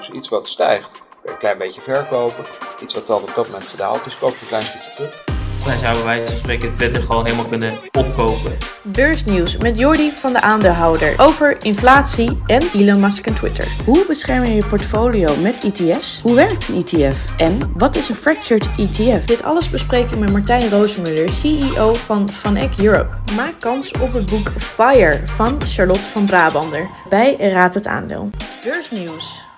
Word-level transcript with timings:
Dus 0.00 0.10
iets 0.10 0.28
wat 0.28 0.48
stijgt, 0.48 1.02
een 1.24 1.38
klein 1.38 1.58
beetje 1.58 1.80
verkopen. 1.80 2.44
Iets 2.82 2.94
wat 2.94 3.06
dan 3.06 3.22
op 3.22 3.32
dat 3.34 3.46
moment 3.46 3.68
gedaald 3.68 4.06
is, 4.06 4.18
koop 4.18 4.30
je 4.30 4.40
een 4.40 4.46
klein 4.46 4.62
stukje 4.62 4.90
terug. 4.90 5.24
Dan 5.64 5.78
zouden 5.78 6.04
wij 6.04 6.26
van 6.26 6.36
spreken 6.36 6.72
Twitter 6.72 7.02
gewoon 7.02 7.24
helemaal 7.24 7.48
kunnen 7.48 7.78
opkopen. 7.98 8.56
Beursnieuws 8.82 9.56
met 9.56 9.78
Jordi 9.78 10.10
van 10.10 10.32
de 10.32 10.40
aandeelhouder 10.40 11.14
over 11.16 11.64
inflatie 11.64 12.42
en 12.46 12.62
Elon 12.74 13.00
Musk 13.00 13.26
en 13.26 13.34
Twitter. 13.34 13.68
Hoe 13.84 14.06
bescherm 14.06 14.44
je 14.44 14.54
je 14.54 14.66
portfolio 14.66 15.36
met 15.36 15.64
ETF's? 15.64 16.20
Hoe 16.22 16.34
werkt 16.34 16.68
een 16.68 16.84
ETF? 16.84 17.34
En 17.36 17.72
wat 17.76 17.96
is 17.96 18.08
een 18.08 18.14
fractured 18.14 18.68
ETF? 18.76 19.24
Dit 19.24 19.42
alles 19.42 19.70
bespreek 19.70 20.10
ik 20.10 20.18
met 20.18 20.32
Martijn 20.32 20.70
Roosmuller, 20.70 21.28
CEO 21.28 21.94
van 21.94 22.28
Van 22.28 22.56
Eck 22.56 22.78
Europe. 22.78 23.10
Maak 23.36 23.60
kans 23.60 23.92
op 24.00 24.12
het 24.12 24.30
boek 24.30 24.52
Fire 24.56 25.20
van 25.24 25.60
Charlotte 25.66 26.00
van 26.00 26.26
Brabander 26.26 26.88
bij 27.08 27.36
Raad 27.36 27.74
het 27.74 27.86
Aandeel. 27.86 28.30
Beursnieuws. 28.64 29.48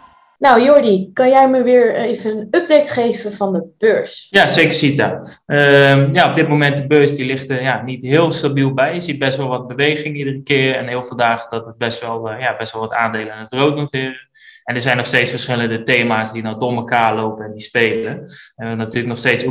Nou, 0.43 0.63
Jordi, 0.63 1.11
kan 1.13 1.29
jij 1.29 1.49
me 1.49 1.63
weer 1.63 1.97
even 1.97 2.31
een 2.31 2.49
update 2.51 2.91
geven 2.91 3.33
van 3.33 3.53
de 3.53 3.65
beurs? 3.79 4.27
Ja, 4.31 4.47
zeker 4.47 4.73
Sita. 4.73 5.21
Uh, 5.47 6.13
ja, 6.13 6.29
op 6.29 6.35
dit 6.35 6.49
moment 6.49 6.77
de 6.77 6.87
beurs 6.87 7.15
die 7.15 7.27
ligt 7.27 7.51
er 7.51 7.63
ja, 7.63 7.83
niet 7.83 8.03
heel 8.03 8.31
stabiel 8.31 8.75
bij. 8.75 8.95
Je 8.95 9.01
ziet 9.01 9.19
best 9.19 9.37
wel 9.37 9.49
wat 9.49 9.67
beweging 9.67 10.17
iedere 10.17 10.43
keer 10.43 10.75
en 10.75 10.89
heel 10.89 11.05
veel 11.05 11.17
dagen 11.17 11.51
dat 11.51 11.67
het 11.67 11.79
best 11.79 12.01
wel, 12.01 12.33
uh, 12.33 12.41
ja, 12.41 12.57
best 12.57 12.73
wel 12.73 12.81
wat 12.81 12.93
aandelen 12.93 13.33
aan 13.33 13.43
het 13.43 13.53
rood 13.53 13.77
noteren. 13.77 14.29
En 14.65 14.75
er 14.75 14.81
zijn 14.81 14.97
nog 14.97 15.07
steeds 15.07 15.31
verschillende 15.31 15.83
thema's 15.83 16.33
die 16.33 16.43
nou 16.43 16.59
door 16.59 16.73
elkaar 16.73 17.15
lopen 17.15 17.45
en 17.45 17.53
die 17.53 17.63
spelen. 17.63 18.31
En 18.57 18.77
natuurlijk 18.77 19.07
nog 19.07 19.19
steeds 19.19 19.45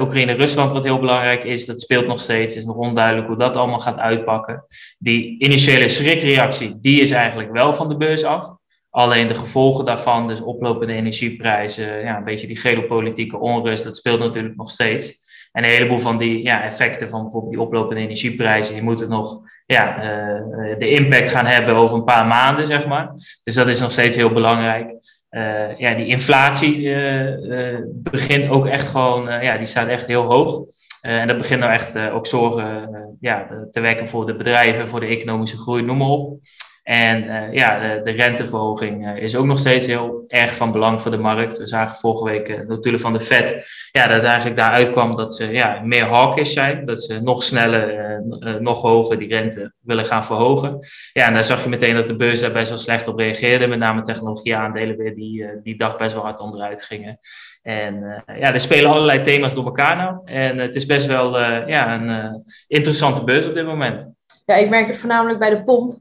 Oekraïne 0.00 0.32
Rusland, 0.32 0.72
wat 0.72 0.84
heel 0.84 1.00
belangrijk 1.00 1.44
is. 1.44 1.66
Dat 1.66 1.80
speelt 1.80 2.06
nog 2.06 2.20
steeds. 2.20 2.50
Het 2.50 2.60
is 2.60 2.66
nog 2.66 2.76
onduidelijk 2.76 3.26
hoe 3.26 3.38
dat 3.38 3.56
allemaal 3.56 3.80
gaat 3.80 3.98
uitpakken. 3.98 4.64
Die 4.98 5.40
initiële 5.40 5.88
schrikreactie, 5.88 6.78
die 6.80 7.00
is 7.00 7.10
eigenlijk 7.10 7.52
wel 7.52 7.72
van 7.72 7.88
de 7.88 7.96
beurs 7.96 8.24
af. 8.24 8.56
Alleen 8.98 9.26
de 9.26 9.34
gevolgen 9.34 9.84
daarvan, 9.84 10.28
dus 10.28 10.40
oplopende 10.40 10.92
energieprijzen, 10.92 12.00
ja, 12.00 12.16
een 12.16 12.24
beetje 12.24 12.46
die 12.46 12.56
geopolitieke 12.56 13.38
onrust, 13.38 13.84
dat 13.84 13.96
speelt 13.96 14.18
natuurlijk 14.18 14.56
nog 14.56 14.70
steeds. 14.70 15.14
En 15.52 15.64
een 15.64 15.70
heleboel 15.70 15.98
van 15.98 16.18
die 16.18 16.42
ja, 16.42 16.62
effecten 16.62 17.08
van 17.08 17.22
bijvoorbeeld 17.22 17.52
die 17.52 17.60
oplopende 17.60 18.02
energieprijzen, 18.02 18.74
die 18.74 18.82
moeten 18.82 19.08
nog 19.08 19.40
ja, 19.66 19.96
uh, 19.96 20.78
de 20.78 20.90
impact 20.90 21.30
gaan 21.30 21.46
hebben 21.46 21.74
over 21.74 21.96
een 21.96 22.04
paar 22.04 22.26
maanden, 22.26 22.66
zeg 22.66 22.86
maar. 22.86 23.10
Dus 23.42 23.54
dat 23.54 23.68
is 23.68 23.80
nog 23.80 23.90
steeds 23.90 24.16
heel 24.16 24.32
belangrijk. 24.32 24.90
Uh, 25.30 25.78
ja, 25.78 25.94
die 25.94 26.06
inflatie 26.06 26.78
uh, 26.78 27.78
begint 27.92 28.48
ook 28.48 28.66
echt 28.66 28.88
gewoon, 28.88 29.42
ja, 29.42 29.56
die 29.56 29.66
staat 29.66 29.88
echt 29.88 30.06
heel 30.06 30.22
hoog. 30.22 30.62
en 31.00 31.28
dat 31.28 31.38
begint 31.38 31.60
nou 31.60 31.72
echt 31.72 31.98
ook 31.98 32.26
zorgen 32.26 33.16
ja, 33.20 33.44
te 33.70 33.80
wekken 33.80 34.08
voor 34.08 34.26
de 34.26 34.36
bedrijven, 34.36 34.88
voor 34.88 35.00
de 35.00 35.06
economische 35.06 35.56
groei, 35.56 35.82
noem 35.82 35.98
maar 35.98 36.08
op. 36.08 36.38
En 36.88 37.24
uh, 37.24 37.52
ja, 37.52 37.80
de, 37.80 38.00
de 38.02 38.10
renteverhoging 38.10 39.06
uh, 39.06 39.22
is 39.22 39.36
ook 39.36 39.46
nog 39.46 39.58
steeds 39.58 39.86
heel 39.86 40.24
erg 40.28 40.56
van 40.56 40.72
belang 40.72 41.00
voor 41.02 41.10
de 41.10 41.18
markt. 41.18 41.58
We 41.58 41.66
zagen 41.66 41.96
vorige 41.96 42.24
week 42.24 42.48
uh, 42.48 42.68
natuurlijk 42.68 43.02
van 43.02 43.12
de 43.12 43.20
Fed 43.20 43.66
ja, 43.92 44.06
dat 44.06 44.22
eigenlijk 44.22 44.56
daaruit 44.56 44.90
kwam 44.90 45.16
dat 45.16 45.34
ze 45.34 45.52
ja, 45.52 45.80
meer 45.84 46.04
hawkish 46.04 46.52
zijn. 46.52 46.84
Dat 46.84 47.02
ze 47.02 47.22
nog 47.22 47.42
sneller, 47.42 48.22
nog 48.60 48.80
hoger 48.80 49.18
die 49.18 49.28
rente 49.28 49.72
willen 49.80 50.04
gaan 50.04 50.24
verhogen. 50.24 50.78
Ja, 51.12 51.26
en 51.26 51.34
daar 51.34 51.44
zag 51.44 51.62
je 51.62 51.68
meteen 51.68 51.94
dat 51.94 52.08
de 52.08 52.16
beurs 52.16 52.40
daar 52.40 52.52
best 52.52 52.68
wel 52.68 52.78
slecht 52.78 53.08
op 53.08 53.18
reageerde. 53.18 53.66
Met 53.66 53.78
name 53.78 54.02
technologieaandelen 54.02 54.96
weer 54.96 55.14
die 55.14 55.46
die 55.62 55.76
dag 55.76 55.96
best 55.96 56.12
wel 56.14 56.22
hard 56.22 56.40
onderuit 56.40 56.82
gingen. 56.82 57.18
En 57.62 58.24
ja, 58.26 58.52
er 58.52 58.60
spelen 58.60 58.90
allerlei 58.90 59.22
thema's 59.22 59.54
door 59.54 59.64
elkaar 59.64 59.96
nou. 59.96 60.18
En 60.24 60.58
het 60.58 60.74
is 60.74 60.86
best 60.86 61.06
wel 61.06 61.38
ja, 61.68 61.94
een 61.94 62.44
interessante 62.66 63.24
beurs 63.24 63.46
op 63.46 63.54
dit 63.54 63.66
moment. 63.66 64.16
Ja, 64.48 64.54
ik 64.54 64.68
merk 64.68 64.86
het 64.86 64.98
voornamelijk 64.98 65.38
bij 65.38 65.50
de 65.50 65.62
pomp. 65.62 65.98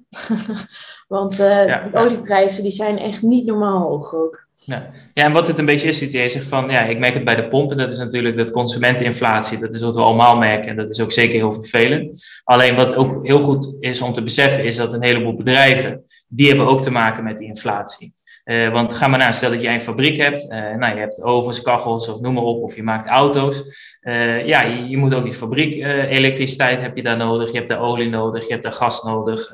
Want 1.08 1.40
uh, 1.40 1.66
ja, 1.68 1.90
de 1.92 1.98
olieprijzen 1.98 2.64
die 2.64 2.72
zijn 2.72 2.98
echt 2.98 3.22
niet 3.22 3.46
normaal 3.46 3.80
hoog 3.80 4.16
ook. 4.16 4.46
Ja. 4.56 4.90
ja, 5.14 5.24
en 5.24 5.32
wat 5.32 5.48
het 5.48 5.58
een 5.58 5.66
beetje 5.66 5.88
is, 5.88 6.00
CTA 6.00 6.28
zegt 6.28 6.48
van, 6.48 6.70
ja, 6.70 6.82
ik 6.82 7.00
merk 7.00 7.14
het 7.14 7.24
bij 7.24 7.36
de 7.36 7.48
pomp 7.48 7.72
en 7.72 7.78
dat 7.78 7.94
is 7.94 8.00
natuurlijk 8.00 8.38
dat 8.38 8.50
consumenteninflatie, 8.50 9.60
dat 9.60 9.74
is 9.74 9.82
wat 9.82 9.96
we 9.96 10.02
allemaal 10.02 10.38
merken 10.38 10.70
en 10.70 10.76
dat 10.76 10.90
is 10.90 11.02
ook 11.02 11.12
zeker 11.12 11.36
heel 11.36 11.54
vervelend. 11.54 12.24
Alleen 12.44 12.76
wat 12.76 12.96
ook 12.96 13.26
heel 13.26 13.40
goed 13.40 13.78
is 13.80 14.02
om 14.02 14.14
te 14.14 14.24
beseffen, 14.24 14.66
is 14.66 14.76
dat 14.76 14.94
een 14.94 15.04
heleboel 15.04 15.36
bedrijven, 15.36 16.04
die 16.28 16.48
hebben 16.48 16.68
ook 16.68 16.82
te 16.82 16.92
maken 16.92 17.24
met 17.24 17.38
die 17.38 17.48
inflatie. 17.48 18.14
Uh, 18.48 18.70
want 18.70 18.94
ga 18.94 19.08
maar 19.08 19.20
naar, 19.20 19.34
stel 19.34 19.50
dat 19.50 19.62
jij 19.62 19.74
een 19.74 19.82
fabriek 19.82 20.18
hebt, 20.18 20.44
uh, 20.44 20.76
nou, 20.76 20.94
je 20.94 21.00
hebt 21.00 21.24
ovens, 21.24 21.62
kachels 21.62 22.10
of 22.10 22.20
noem 22.20 22.34
maar 22.34 22.44
op, 22.44 22.64
of 22.64 22.76
je 22.76 22.84
maakt 22.84 23.08
auto's. 23.08 23.64
Uh, 24.02 24.46
ja, 24.46 24.62
je, 24.62 24.88
je, 24.88 24.98
moet 24.98 25.14
ook 25.14 25.24
die 25.24 25.34
fabriek, 25.34 25.74
elektriciteit 26.10 26.82
heb 26.82 26.96
je 26.96 27.04
daar 27.04 27.18
nodig, 27.18 27.52
je 27.52 27.58
hebt 27.58 27.70
daar 27.70 27.82
olie 27.82 28.10
nodig, 28.10 28.46
je 28.46 28.52
hebt 28.52 28.64
daar 28.64 28.72
gas 28.72 29.04
nodig. 29.04 29.54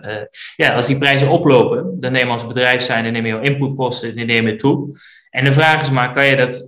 ja, 0.55 0.75
als 0.75 0.87
die 0.87 0.97
prijzen 0.97 1.29
oplopen, 1.29 1.99
dan 1.99 2.11
neem 2.11 2.25
je 2.25 2.33
als 2.33 2.47
bedrijf 2.47 2.81
zijn, 2.81 3.03
dan 3.03 3.13
neem 3.13 3.25
je 3.25 3.41
inputkosten, 3.41 4.15
die 4.15 4.25
nemen 4.25 4.57
toe. 4.57 4.97
En 5.29 5.45
de 5.45 5.53
vraag 5.53 5.81
is 5.81 5.91
maar, 5.91 6.11
kan 6.11 6.25
je 6.25 6.35
dat 6.35 6.67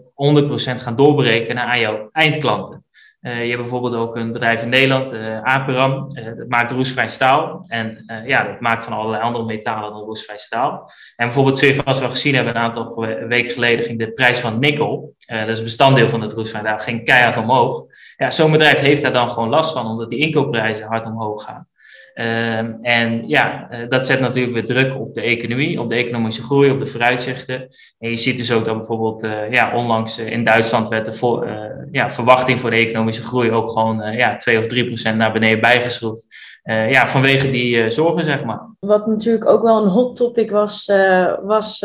100% 0.77 0.81
gaan 0.81 0.95
doorberekenen 0.95 1.65
aan 1.65 1.79
jouw 1.79 2.09
eindklanten? 2.11 2.84
Uh, 3.25 3.41
je 3.41 3.49
hebt 3.49 3.61
bijvoorbeeld 3.61 3.95
ook 3.95 4.15
een 4.15 4.31
bedrijf 4.31 4.61
in 4.61 4.69
Nederland, 4.69 5.13
uh, 5.13 5.41
Aperam, 5.41 5.91
uh, 5.91 6.25
dat 6.25 6.47
maakt 6.47 6.71
roestvrij 6.71 7.07
staal. 7.07 7.65
En 7.67 8.03
ja, 8.25 8.43
dat 8.43 8.59
maakt 8.59 8.83
van 8.83 8.93
allerlei 8.93 9.23
andere 9.23 9.45
metalen 9.45 9.91
dan 9.91 10.01
roestvrij 10.01 10.37
staal. 10.37 10.89
En 11.15 11.25
bijvoorbeeld, 11.25 11.57
zul 11.57 11.67
je 11.67 11.75
vast 11.75 12.03
gezien 12.03 12.35
hebben, 12.35 12.55
een 12.55 12.61
aantal 12.61 13.05
weken 13.27 13.53
geleden 13.53 13.85
ging 13.85 13.99
de 13.99 14.11
prijs 14.11 14.39
van 14.39 14.59
nikkel, 14.59 15.15
dat 15.25 15.47
is 15.47 15.57
een 15.57 15.63
bestanddeel 15.63 16.07
van 16.07 16.21
het 16.21 16.33
roestvrij 16.33 16.61
staal, 16.61 16.77
ging 16.77 17.05
keihard 17.05 17.37
omhoog. 17.37 17.83
Ja, 18.17 18.31
zo'n 18.31 18.51
bedrijf 18.51 18.79
heeft 18.79 19.01
daar 19.01 19.13
dan 19.13 19.29
gewoon 19.29 19.49
last 19.49 19.73
van, 19.73 19.87
omdat 19.87 20.09
die 20.09 20.19
inkoopprijzen 20.19 20.87
hard 20.87 21.05
omhoog 21.05 21.43
gaan. 21.43 21.67
Uh, 22.15 22.57
en 22.81 23.27
ja, 23.27 23.67
uh, 23.71 23.79
dat 23.89 24.05
zet 24.05 24.19
natuurlijk 24.19 24.53
weer 24.53 24.65
druk 24.65 24.99
op 24.99 25.13
de 25.13 25.21
economie, 25.21 25.81
op 25.81 25.89
de 25.89 25.95
economische 25.95 26.41
groei, 26.41 26.71
op 26.71 26.79
de 26.79 26.85
vooruitzichten. 26.85 27.67
En 27.99 28.09
je 28.09 28.17
ziet 28.17 28.37
dus 28.37 28.51
ook 28.51 28.65
dat 28.65 28.77
bijvoorbeeld, 28.77 29.23
uh, 29.23 29.51
ja, 29.51 29.75
onlangs 29.75 30.17
in 30.17 30.43
Duitsland 30.43 30.87
werd 30.87 31.05
de 31.05 31.87
ja, 31.91 32.09
verwachting 32.09 32.59
voor 32.59 32.69
de 32.69 32.75
economische 32.75 33.21
groei 33.21 33.51
ook 33.51 33.69
gewoon 33.69 34.11
ja, 34.11 34.35
2 34.35 34.57
of 34.57 34.67
3 34.67 34.85
procent 34.85 35.17
naar 35.17 35.31
beneden 35.31 35.61
bijgeschroefd. 35.61 36.27
Uh, 36.65 36.91
ja, 36.91 37.07
vanwege 37.07 37.49
die 37.49 37.75
uh, 37.75 37.89
zorgen, 37.89 38.23
zeg 38.23 38.43
maar. 38.43 38.61
Wat 38.79 39.07
natuurlijk 39.07 39.45
ook 39.45 39.63
wel 39.63 39.83
een 39.83 39.89
hot 39.89 40.15
topic 40.15 40.51
was, 40.51 40.87
uh, 40.87 41.33
was 41.43 41.81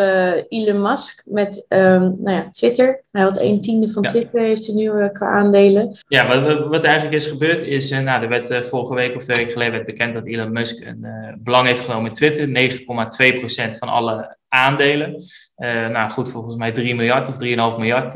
Elon 0.48 0.82
Musk 0.82 1.22
met 1.26 1.66
um, 1.68 2.16
nou 2.18 2.36
ja, 2.36 2.48
Twitter. 2.50 3.02
Hij 3.10 3.22
had 3.22 3.40
een 3.40 3.60
tiende 3.60 3.90
van 3.90 4.02
ja. 4.02 4.10
Twitter, 4.10 4.40
heeft 4.40 4.66
hij 4.66 4.74
nu 4.74 5.08
qua 5.12 5.26
aandelen. 5.26 5.96
Ja, 6.08 6.26
wat, 6.26 6.66
wat 6.66 6.84
eigenlijk 6.84 7.14
is 7.14 7.26
gebeurd 7.26 7.62
is, 7.62 7.90
nou, 7.90 8.22
er 8.22 8.28
werd 8.28 8.66
vorige 8.66 8.94
week 8.94 9.14
of 9.14 9.22
twee 9.22 9.36
weken 9.36 9.52
geleden 9.52 9.72
werd 9.72 9.86
bekend 9.86 10.14
dat 10.14 10.26
Elon 10.26 10.52
Musk 10.52 10.84
een 10.84 11.06
belang 11.38 11.66
heeft 11.66 11.84
genomen 11.84 12.06
in 12.08 12.14
Twitter. 12.14 12.70
9,2% 13.72 13.78
van 13.78 13.88
alle 13.88 14.36
aandelen. 14.48 15.22
nou 15.92 16.10
goed, 16.10 16.30
volgens 16.30 16.56
mij 16.56 16.72
3 16.72 16.94
miljard 16.94 17.28
of 17.28 17.34
3,5 17.34 17.78
miljard, 17.78 18.12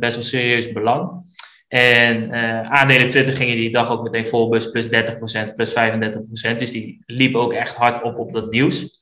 best 0.00 0.14
wel 0.14 0.24
serieus 0.24 0.72
belang. 0.72 1.22
En 1.72 2.34
uh, 2.34 2.60
aandelen 2.60 3.08
Twitter 3.08 3.34
gingen 3.34 3.56
die 3.56 3.70
dag 3.70 3.90
ook 3.90 4.02
meteen 4.02 4.26
vol, 4.26 4.48
plus 4.48 4.88
30%, 4.88 5.54
plus 5.54 5.74
35%. 5.74 6.56
Dus 6.56 6.70
die 6.70 7.02
liepen 7.06 7.40
ook 7.40 7.52
echt 7.52 7.76
hard 7.76 8.02
op 8.02 8.18
op 8.18 8.32
dat 8.32 8.50
nieuws. 8.50 9.00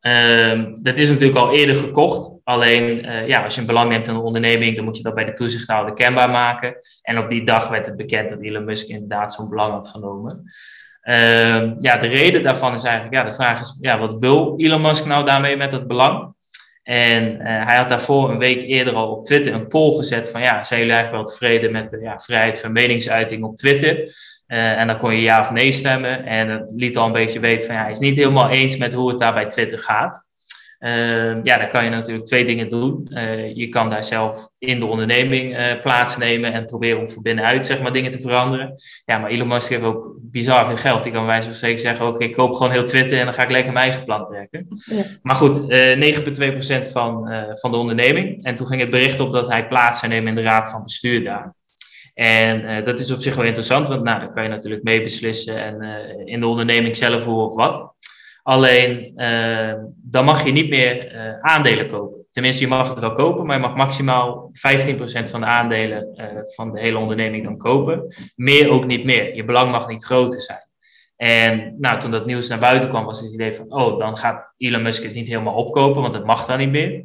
Uh, 0.00 0.64
dat 0.82 0.98
is 0.98 1.08
natuurlijk 1.08 1.38
al 1.38 1.54
eerder 1.54 1.76
gekocht. 1.76 2.32
Alleen 2.44 3.04
uh, 3.04 3.28
ja, 3.28 3.42
als 3.44 3.54
je 3.54 3.60
een 3.60 3.66
belang 3.66 3.88
neemt 3.88 4.06
in 4.06 4.14
een 4.14 4.20
onderneming, 4.20 4.76
dan 4.76 4.84
moet 4.84 4.96
je 4.96 5.02
dat 5.02 5.14
bij 5.14 5.24
de 5.24 5.32
toezichthouder 5.32 5.94
kenbaar 5.94 6.30
maken. 6.30 6.76
En 7.02 7.18
op 7.18 7.28
die 7.28 7.44
dag 7.44 7.68
werd 7.68 7.86
het 7.86 7.96
bekend 7.96 8.28
dat 8.28 8.40
Elon 8.40 8.64
Musk 8.64 8.88
inderdaad 8.88 9.32
zo'n 9.32 9.48
belang 9.48 9.72
had 9.72 9.88
genomen. 9.88 10.42
Uh, 11.02 11.72
ja, 11.78 11.96
de 11.96 12.06
reden 12.06 12.42
daarvan 12.42 12.74
is 12.74 12.82
eigenlijk, 12.84 13.14
ja, 13.14 13.24
de 13.24 13.34
vraag 13.34 13.60
is, 13.60 13.78
ja, 13.80 13.98
wat 13.98 14.14
wil 14.14 14.54
Elon 14.56 14.80
Musk 14.80 15.06
nou 15.06 15.24
daarmee 15.24 15.56
met 15.56 15.70
dat 15.70 15.86
belang? 15.86 16.34
En 16.90 17.32
uh, 17.32 17.66
hij 17.66 17.76
had 17.76 17.88
daarvoor 17.88 18.30
een 18.30 18.38
week 18.38 18.62
eerder 18.62 18.94
al 18.94 19.10
op 19.10 19.24
Twitter 19.24 19.54
een 19.54 19.68
poll 19.68 19.96
gezet 19.96 20.30
van 20.30 20.40
ja, 20.40 20.64
zijn 20.64 20.80
jullie 20.80 20.94
eigenlijk 20.94 21.24
wel 21.24 21.34
tevreden 21.34 21.72
met 21.72 21.90
de 21.90 22.00
ja, 22.00 22.18
vrijheid 22.18 22.60
van 22.60 22.72
meningsuiting 22.72 23.44
op 23.44 23.56
Twitter? 23.56 23.96
Uh, 24.46 24.78
en 24.78 24.86
dan 24.86 24.98
kon 24.98 25.14
je 25.14 25.20
ja 25.20 25.40
of 25.40 25.50
nee 25.50 25.72
stemmen. 25.72 26.24
En 26.24 26.48
dat 26.48 26.72
liet 26.76 26.96
al 26.96 27.06
een 27.06 27.12
beetje 27.12 27.40
weten 27.40 27.66
van 27.66 27.76
ja, 27.76 27.82
hij 27.82 27.90
is 27.90 27.98
niet 27.98 28.16
helemaal 28.16 28.50
eens 28.50 28.76
met 28.76 28.92
hoe 28.92 29.08
het 29.08 29.18
daar 29.18 29.32
bij 29.32 29.46
Twitter 29.46 29.78
gaat. 29.78 30.28
Uh, 30.80 31.42
ja, 31.42 31.58
dan 31.58 31.68
kan 31.68 31.84
je 31.84 31.90
natuurlijk 31.90 32.26
twee 32.26 32.44
dingen 32.44 32.70
doen. 32.70 33.08
Uh, 33.10 33.54
je 33.56 33.68
kan 33.68 33.90
daar 33.90 34.04
zelf 34.04 34.48
in 34.58 34.78
de 34.78 34.86
onderneming 34.86 35.58
uh, 35.58 35.80
plaatsnemen 35.80 36.52
en 36.52 36.66
proberen 36.66 37.00
om 37.00 37.08
van 37.08 37.22
binnenuit 37.22 37.66
zeg 37.66 37.82
maar, 37.82 37.92
dingen 37.92 38.10
te 38.10 38.20
veranderen. 38.20 38.74
Ja, 39.04 39.18
maar 39.18 39.30
Elon 39.30 39.48
Musk 39.48 39.68
heeft 39.68 39.82
ook 39.82 40.14
bizar 40.20 40.66
veel 40.66 40.76
geld. 40.76 41.02
Die 41.02 41.12
kan 41.12 41.26
wijze 41.26 41.46
van 41.46 41.54
spreken 41.54 41.78
zeggen, 41.78 42.06
oké, 42.06 42.24
ik 42.24 42.32
koop 42.32 42.54
gewoon 42.54 42.72
heel 42.72 42.84
Twitter 42.84 43.18
en 43.18 43.24
dan 43.24 43.34
ga 43.34 43.42
ik 43.42 43.50
lekker 43.50 43.72
mijn 43.72 43.84
eigen 43.84 44.04
plan 44.04 44.24
trekken. 44.26 44.66
Ja. 44.84 45.02
Maar 45.22 45.36
goed, 45.36 45.60
9,2% 45.60 46.92
van, 46.92 47.32
van 47.52 47.70
de 47.70 47.76
onderneming. 47.76 48.44
En 48.44 48.54
toen 48.54 48.66
ging 48.66 48.80
het 48.80 48.90
bericht 48.90 49.20
op 49.20 49.32
dat 49.32 49.48
hij 49.48 49.66
plaats 49.66 49.98
zou 49.98 50.12
nemen 50.12 50.28
in 50.28 50.34
de 50.34 50.42
raad 50.42 50.70
van 50.70 50.82
bestuur 50.82 51.24
daar. 51.24 51.54
En 52.14 52.84
dat 52.84 53.00
is 53.00 53.10
op 53.10 53.20
zich 53.20 53.34
wel 53.34 53.44
interessant, 53.44 53.88
want 53.88 54.02
nou, 54.02 54.20
dan 54.20 54.32
kan 54.32 54.42
je 54.42 54.48
natuurlijk 54.48 54.82
meebeslissen 54.82 55.62
en 55.62 55.82
in 56.26 56.40
de 56.40 56.46
onderneming 56.46 56.96
zelf 56.96 57.24
hoe 57.24 57.44
of 57.44 57.54
wat. 57.54 57.92
Alleen 58.50 59.12
uh, 59.16 59.74
dan 59.96 60.24
mag 60.24 60.44
je 60.44 60.52
niet 60.52 60.68
meer 60.68 61.14
uh, 61.14 61.40
aandelen 61.40 61.88
kopen. 61.88 62.26
Tenminste, 62.30 62.62
je 62.62 62.68
mag 62.68 62.88
het 62.88 62.98
wel 62.98 63.12
kopen, 63.12 63.46
maar 63.46 63.56
je 63.56 63.62
mag 63.62 63.74
maximaal 63.74 64.50
15% 64.88 64.92
van 65.30 65.40
de 65.40 65.46
aandelen 65.46 66.08
uh, 66.14 66.24
van 66.54 66.72
de 66.72 66.80
hele 66.80 66.98
onderneming 66.98 67.44
dan 67.44 67.56
kopen. 67.56 68.14
Meer 68.36 68.70
ook 68.70 68.86
niet 68.86 69.04
meer. 69.04 69.34
Je 69.34 69.44
belang 69.44 69.70
mag 69.70 69.88
niet 69.88 70.04
groter 70.04 70.40
zijn. 70.40 70.68
En 71.16 71.76
nou, 71.78 72.00
toen 72.00 72.10
dat 72.10 72.26
nieuws 72.26 72.48
naar 72.48 72.58
buiten 72.58 72.88
kwam, 72.88 73.04
was 73.04 73.20
het 73.20 73.32
idee 73.32 73.54
van: 73.54 73.72
oh, 73.72 73.98
dan 73.98 74.16
gaat 74.16 74.54
Elon 74.56 74.82
Musk 74.82 75.02
het 75.02 75.14
niet 75.14 75.28
helemaal 75.28 75.54
opkopen, 75.54 76.02
want 76.02 76.14
dat 76.14 76.24
mag 76.24 76.46
dan 76.46 76.58
niet 76.58 76.70
meer. 76.70 77.04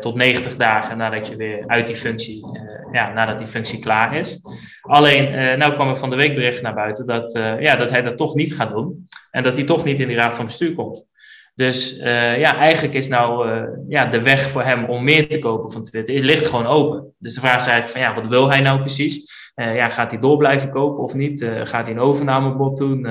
Tot 0.00 0.14
90 0.14 0.56
dagen 0.56 0.96
nadat 0.96 1.28
je 1.28 1.36
weer 1.36 1.64
uit 1.66 1.86
die 1.86 1.96
functie, 1.96 2.46
ja, 2.92 3.12
nadat 3.12 3.38
die 3.38 3.46
functie 3.46 3.78
klaar 3.78 4.16
is. 4.16 4.40
Alleen, 4.80 5.58
nou 5.58 5.72
kwam 5.72 5.88
er 5.88 5.96
van 5.96 6.10
de 6.10 6.16
week 6.16 6.34
bericht 6.34 6.62
naar 6.62 6.74
buiten 6.74 7.06
dat, 7.06 7.32
ja, 7.60 7.76
dat 7.76 7.90
hij 7.90 8.02
dat 8.02 8.16
toch 8.16 8.34
niet 8.34 8.54
gaat 8.54 8.70
doen. 8.70 9.08
En 9.30 9.42
dat 9.42 9.56
hij 9.56 9.64
toch 9.64 9.84
niet 9.84 10.00
in 10.00 10.06
die 10.06 10.16
raad 10.16 10.36
van 10.36 10.44
bestuur 10.44 10.74
komt. 10.74 11.08
Dus 11.54 11.98
uh, 11.98 12.38
ja, 12.38 12.56
eigenlijk 12.56 12.94
is 12.94 13.08
nou 13.08 13.48
uh, 13.48 13.62
ja, 13.88 14.06
de 14.06 14.22
weg 14.22 14.50
voor 14.50 14.62
hem 14.62 14.84
om 14.84 15.04
meer 15.04 15.28
te 15.28 15.38
kopen 15.38 15.70
van 15.70 15.82
Twitter, 15.82 16.14
het 16.14 16.24
ligt 16.24 16.46
gewoon 16.46 16.66
open. 16.66 17.14
Dus 17.18 17.34
de 17.34 17.40
vraag 17.40 17.56
is 17.56 17.66
eigenlijk 17.66 17.92
van 17.92 18.00
ja, 18.00 18.20
wat 18.20 18.30
wil 18.30 18.50
hij 18.50 18.60
nou 18.60 18.80
precies? 18.80 19.38
Uh, 19.54 19.74
ja, 19.74 19.88
gaat 19.88 20.10
hij 20.10 20.20
door 20.20 20.36
blijven 20.36 20.70
kopen 20.70 21.02
of 21.02 21.14
niet? 21.14 21.44
gaat 21.62 21.86
hij 21.86 21.94
een 21.94 22.00
overnamebod 22.00 22.76
doen? 22.76 23.06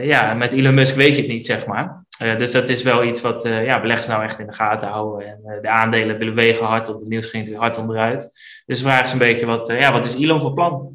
ja, 0.00 0.34
met 0.34 0.52
Elon 0.52 0.74
Musk 0.74 0.94
weet 0.94 1.14
je 1.14 1.22
het 1.22 1.30
niet, 1.30 1.46
zeg 1.46 1.66
maar. 1.66 2.04
Dus 2.18 2.52
dat 2.52 2.68
is 2.68 2.82
wel 2.82 3.04
iets 3.04 3.20
wat 3.20 3.42
ja, 3.42 3.80
beleggers 3.80 4.06
nou 4.06 4.22
echt 4.22 4.38
in 4.38 4.46
de 4.46 4.52
gaten 4.52 4.88
houden. 4.88 5.28
En 5.28 5.60
de 5.62 5.68
aandelen 5.68 6.18
willen 6.18 6.34
wegen 6.34 6.66
hard 6.66 6.88
op, 6.88 7.00
de 7.00 7.08
nieuws 7.08 7.26
ging 7.26 7.48
weer 7.48 7.58
hard 7.58 7.78
onderuit. 7.78 8.30
Dus 8.66 8.78
de 8.78 8.84
vraag 8.84 9.04
is 9.04 9.12
een 9.12 9.18
beetje, 9.18 9.46
wat, 9.46 9.66
ja, 9.66 9.92
wat 9.92 10.06
is 10.06 10.14
Elon 10.14 10.40
voor 10.40 10.52
plan? 10.52 10.92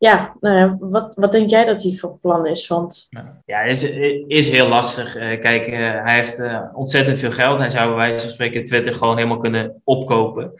Ja, 0.00 0.36
nou 0.40 0.56
ja, 0.56 0.76
wat, 0.80 1.12
wat 1.14 1.32
denk 1.32 1.50
jij 1.50 1.64
dat 1.64 1.82
hij 1.82 1.96
voor 1.96 2.18
plan 2.18 2.46
is? 2.46 2.66
Want... 2.66 3.08
Ja, 3.44 3.60
is, 3.60 3.90
is 4.26 4.50
heel 4.50 4.68
lastig. 4.68 5.16
Uh, 5.16 5.40
kijk, 5.40 5.68
uh, 5.68 5.78
hij 5.78 6.14
heeft 6.14 6.38
uh, 6.38 6.60
ontzettend 6.72 7.18
veel 7.18 7.30
geld. 7.30 7.58
Hij 7.58 7.70
zou 7.70 7.88
bij 7.88 7.96
wijze 7.96 8.20
van 8.20 8.30
spreken 8.30 8.64
Twitter 8.64 8.94
gewoon 8.94 9.16
helemaal 9.16 9.38
kunnen 9.38 9.80
opkopen. 9.84 10.52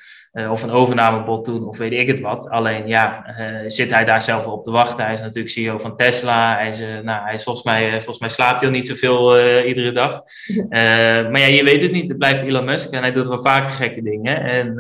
of 0.50 0.62
een 0.62 0.70
overnamebod 0.70 1.44
doen, 1.44 1.66
of 1.66 1.78
weet 1.78 1.92
ik 1.92 2.06
het 2.06 2.20
wat. 2.20 2.48
Alleen 2.48 2.86
ja, 2.86 3.34
zit 3.66 3.90
hij 3.90 4.04
daar 4.04 4.22
zelf 4.22 4.46
op 4.46 4.64
te 4.64 4.70
wachten? 4.70 5.04
Hij 5.04 5.12
is 5.12 5.20
natuurlijk 5.20 5.48
CEO 5.48 5.78
van 5.78 5.96
Tesla. 5.96 6.54
Hij 6.56 6.68
is, 6.68 6.78
nou, 7.02 7.24
hij 7.24 7.34
is 7.34 7.42
volgens, 7.42 7.64
mij, 7.64 7.90
volgens 7.92 8.18
mij 8.18 8.28
slaapt 8.28 8.60
hij 8.60 8.68
al 8.68 8.74
niet 8.74 8.86
zoveel 8.86 9.40
iedere 9.66 9.92
dag. 9.92 10.22
maar 11.30 11.40
ja, 11.40 11.46
je 11.46 11.64
weet 11.64 11.82
het 11.82 11.92
niet. 11.92 12.08
Het 12.08 12.18
blijft 12.18 12.42
Elon 12.42 12.64
Musk 12.64 12.90
en 12.90 13.00
hij 13.00 13.12
doet 13.12 13.26
wel 13.26 13.42
vaker 13.42 13.70
gekke 13.70 14.02
dingen. 14.02 14.40
En 14.40 14.74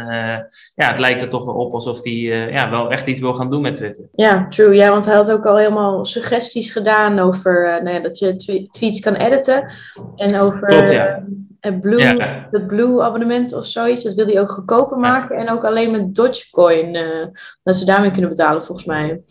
ja, 0.74 0.88
het 0.88 0.98
lijkt 0.98 1.22
er 1.22 1.28
toch 1.28 1.44
wel 1.44 1.54
op 1.54 1.72
alsof 1.72 2.04
hij 2.04 2.12
ja, 2.52 2.70
wel 2.70 2.90
echt 2.90 3.06
iets 3.06 3.20
wil 3.20 3.34
gaan 3.34 3.50
doen 3.50 3.62
met 3.62 3.76
Twitter. 3.76 4.04
Ja, 4.12 4.49
true. 4.50 4.74
Ja, 4.74 4.90
want 4.90 5.06
hij 5.06 5.14
had 5.14 5.32
ook 5.32 5.46
al 5.46 5.56
helemaal 5.56 6.04
suggesties 6.04 6.72
gedaan 6.72 7.18
over 7.18 7.66
uh, 7.66 7.82
nou 7.82 7.96
ja, 7.96 8.00
dat 8.00 8.18
je 8.18 8.66
tweets 8.70 9.00
kan 9.00 9.14
editen. 9.14 9.72
En 10.16 10.40
over 10.40 10.60
Klopt, 10.60 10.90
ja. 10.90 11.08
uh, 11.08 11.24
het 11.60 11.80
Blue, 11.80 11.98
ja. 11.98 12.48
het 12.50 12.66
Blue 12.66 13.02
abonnement 13.02 13.52
of 13.52 13.66
zoiets. 13.66 14.04
Dat 14.04 14.14
wil 14.14 14.26
hij 14.26 14.40
ook 14.40 14.50
goedkoper 14.50 14.98
maken. 14.98 15.36
En 15.36 15.50
ook 15.50 15.64
alleen 15.64 15.90
met 15.90 16.14
Dogecoin. 16.14 16.94
Uh, 16.94 17.26
dat 17.62 17.76
ze 17.76 17.84
daarmee 17.84 18.10
kunnen 18.10 18.30
betalen, 18.30 18.62
volgens 18.62 18.86
mij. 18.86 19.22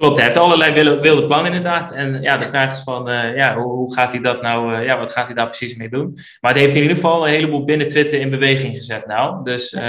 Klopt, 0.00 0.16
hij 0.16 0.24
heeft 0.24 0.38
allerlei 0.38 1.00
wilde, 1.00 1.26
plannen 1.26 1.52
inderdaad. 1.52 1.92
En 1.92 2.22
ja, 2.22 2.38
de 2.38 2.46
vraag 2.46 2.72
is 2.72 2.82
van, 2.82 3.08
uh, 3.08 3.36
ja, 3.36 3.56
hoe, 3.56 3.72
hoe, 3.72 3.94
gaat 3.94 4.12
hij 4.12 4.20
dat 4.20 4.42
nou, 4.42 4.72
uh, 4.72 4.84
ja, 4.84 4.98
wat 4.98 5.10
gaat 5.10 5.26
hij 5.26 5.34
daar 5.34 5.46
precies 5.46 5.76
mee 5.76 5.88
doen? 5.88 6.18
Maar 6.40 6.52
hij 6.52 6.60
heeft 6.60 6.74
in 6.74 6.82
ieder 6.82 6.96
geval 6.96 7.26
een 7.26 7.32
heleboel 7.32 7.64
binnen 7.64 7.88
Twitter 7.88 8.20
in 8.20 8.30
beweging 8.30 8.76
gezet 8.76 9.06
nou. 9.06 9.44
Dus 9.44 9.72
uh, 9.72 9.82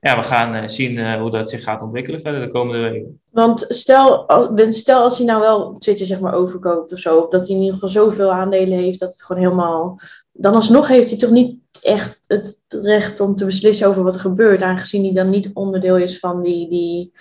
ja, 0.00 0.16
we 0.16 0.22
gaan 0.22 0.70
zien 0.70 1.14
hoe 1.14 1.30
dat 1.30 1.50
zich 1.50 1.62
gaat 1.62 1.82
ontwikkelen 1.82 2.20
verder 2.20 2.40
de 2.40 2.50
komende 2.50 2.80
weken. 2.80 3.20
Want 3.30 3.64
stel, 3.68 4.26
stel 4.68 5.02
als 5.02 5.16
hij 5.18 5.26
nou 5.26 5.40
wel 5.40 5.74
Twitter 5.74 6.06
zeg 6.06 6.20
maar 6.20 6.34
overkoopt 6.34 6.92
of 6.92 6.98
zo, 6.98 7.16
of 7.16 7.28
dat 7.28 7.46
hij 7.46 7.56
in 7.56 7.62
ieder 7.62 7.74
geval 7.74 7.88
zoveel 7.88 8.32
aandelen 8.32 8.78
heeft 8.78 9.00
dat 9.00 9.12
het 9.12 9.22
gewoon 9.22 9.42
helemaal... 9.42 10.00
Dan 10.32 10.54
alsnog 10.54 10.88
heeft 10.88 11.10
hij 11.10 11.18
toch 11.18 11.30
niet 11.30 11.58
echt 11.82 12.18
het 12.26 12.58
recht 12.68 13.20
om 13.20 13.34
te 13.34 13.44
beslissen 13.44 13.88
over 13.88 14.02
wat 14.02 14.14
er 14.14 14.20
gebeurt, 14.20 14.62
aangezien 14.62 15.04
hij 15.04 15.12
dan 15.12 15.30
niet 15.30 15.50
onderdeel 15.54 15.96
is 15.96 16.18
van 16.18 16.42
die, 16.42 16.68
die 16.68 17.12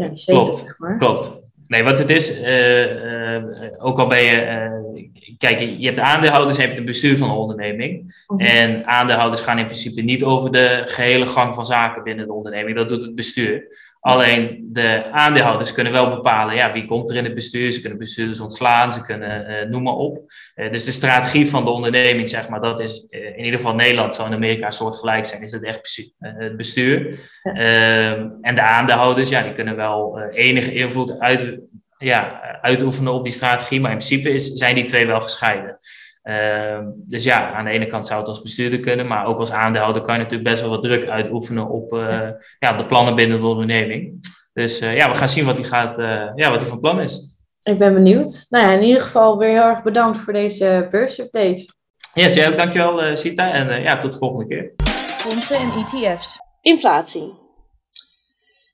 ja, 0.00 0.08
die 0.08 0.24
klopt, 0.24 0.58
zeg 0.58 0.78
maar. 0.78 0.96
klopt. 0.96 1.30
Nee, 1.66 1.84
wat 1.84 1.98
het 1.98 2.10
is, 2.10 2.40
uh, 2.40 3.34
uh, 3.34 3.42
ook 3.78 3.98
al 3.98 4.06
ben 4.06 4.22
je, 4.22 4.46
uh, 4.94 5.08
kijk, 5.38 5.58
je 5.58 5.86
hebt 5.86 5.98
aandeelhouders 5.98 6.56
en 6.56 6.62
je 6.62 6.66
hebt 6.66 6.78
het 6.78 6.90
bestuur 6.90 7.18
van 7.18 7.30
een 7.30 7.36
onderneming. 7.36 8.22
Mhm. 8.26 8.40
En 8.40 8.86
aandeelhouders 8.86 9.40
gaan 9.40 9.58
in 9.58 9.66
principe 9.66 10.00
niet 10.00 10.24
over 10.24 10.52
de 10.52 10.82
gehele 10.84 11.26
gang 11.26 11.54
van 11.54 11.64
zaken 11.64 12.02
binnen 12.02 12.26
de 12.26 12.32
onderneming, 12.32 12.76
dat 12.76 12.88
doet 12.88 13.02
het 13.02 13.14
bestuur. 13.14 13.62
Alleen 14.00 14.68
de 14.72 15.04
aandeelhouders 15.12 15.72
kunnen 15.72 15.92
wel 15.92 16.10
bepalen 16.10 16.54
ja, 16.54 16.72
wie 16.72 16.84
komt 16.84 17.10
er 17.10 17.16
in 17.16 17.24
het 17.24 17.34
bestuur. 17.34 17.72
Ze 17.72 17.80
kunnen 17.80 17.98
bestuurders 17.98 18.40
ontslaan, 18.40 18.92
ze 18.92 19.02
kunnen 19.02 19.50
uh, 19.50 19.70
noem 19.70 19.82
maar 19.82 19.94
op. 19.94 20.32
Uh, 20.54 20.72
dus 20.72 20.84
de 20.84 20.92
strategie 20.92 21.48
van 21.48 21.64
de 21.64 21.70
onderneming, 21.70 22.30
zeg 22.30 22.48
maar, 22.48 22.60
dat 22.60 22.80
is 22.80 23.06
uh, 23.10 23.24
in 23.26 23.44
ieder 23.44 23.60
geval 23.60 23.74
Nederland, 23.74 24.14
zou 24.14 24.28
in 24.28 24.34
Amerika 24.34 24.70
soortgelijk 24.70 25.24
zijn, 25.24 25.42
is 25.42 25.52
het 25.52 25.64
echt 25.64 26.10
het 26.18 26.56
bestuur. 26.56 27.18
Ehm, 27.42 28.28
en 28.40 28.54
de 28.54 28.62
aandeelhouders, 28.62 29.28
ja, 29.28 29.42
die 29.42 29.52
kunnen 29.52 29.76
wel 29.76 30.20
enige 30.30 30.72
invloed 30.72 31.18
uit, 31.18 31.58
ja, 31.98 32.40
uitoefenen 32.60 33.12
op 33.12 33.24
die 33.24 33.32
strategie, 33.32 33.80
maar 33.80 33.90
in 33.90 33.96
principe 33.96 34.30
is, 34.30 34.52
zijn 34.52 34.74
die 34.74 34.84
twee 34.84 35.06
wel 35.06 35.20
gescheiden. 35.20 35.76
Ehm, 36.22 36.84
dus 36.94 37.24
ja, 37.24 37.52
aan 37.52 37.64
de 37.64 37.70
ene 37.70 37.86
kant 37.86 38.06
zou 38.06 38.18
het 38.18 38.28
als 38.28 38.42
bestuurder 38.42 38.80
kunnen, 38.80 39.06
maar 39.06 39.26
ook 39.26 39.38
als 39.38 39.52
aandeelhouder 39.52 40.02
kan 40.02 40.14
je 40.14 40.20
natuurlijk 40.20 40.50
best 40.50 40.60
wel 40.60 40.70
wat 40.70 40.82
druk 40.82 41.08
uitoefenen 41.08 41.68
op 41.68 41.92
uh, 41.92 42.28
ja, 42.58 42.72
de 42.72 42.86
plannen 42.86 43.14
binnen 43.14 43.40
de 43.40 43.46
onderneming. 43.46 44.20
Dus 44.52 44.82
uh, 44.82 44.96
ja, 44.96 45.10
we 45.10 45.14
gaan 45.14 45.28
zien 45.28 45.44
wat 45.44 45.58
hij 45.58 45.66
gaat, 45.66 45.98
uh, 45.98 46.30
ja, 46.34 46.50
wat 46.50 46.60
hij 46.60 46.68
van 46.68 46.78
plan 46.78 47.00
is. 47.00 47.20
Ik 47.62 47.78
ben 47.78 47.94
benieuwd. 47.94 48.46
Nou 48.48 48.64
ja, 48.64 48.72
in 48.72 48.82
ieder 48.82 49.02
geval 49.02 49.38
weer 49.38 49.48
heel 49.48 49.62
erg 49.62 49.82
bedankt 49.82 50.18
voor 50.18 50.32
deze 50.32 50.86
beursupdate. 50.90 51.74
Yes, 52.14 52.34
ja, 52.34 52.50
dankjewel 52.50 53.16
Sita 53.16 53.52
en 53.52 53.82
ja, 53.82 53.98
tot 53.98 54.12
de 54.12 54.18
volgende 54.18 54.46
keer. 54.46 54.72
Fondsen 55.18 55.56
en 55.56 55.70
ETF's. 55.76 56.38
Inflatie. 56.60 57.49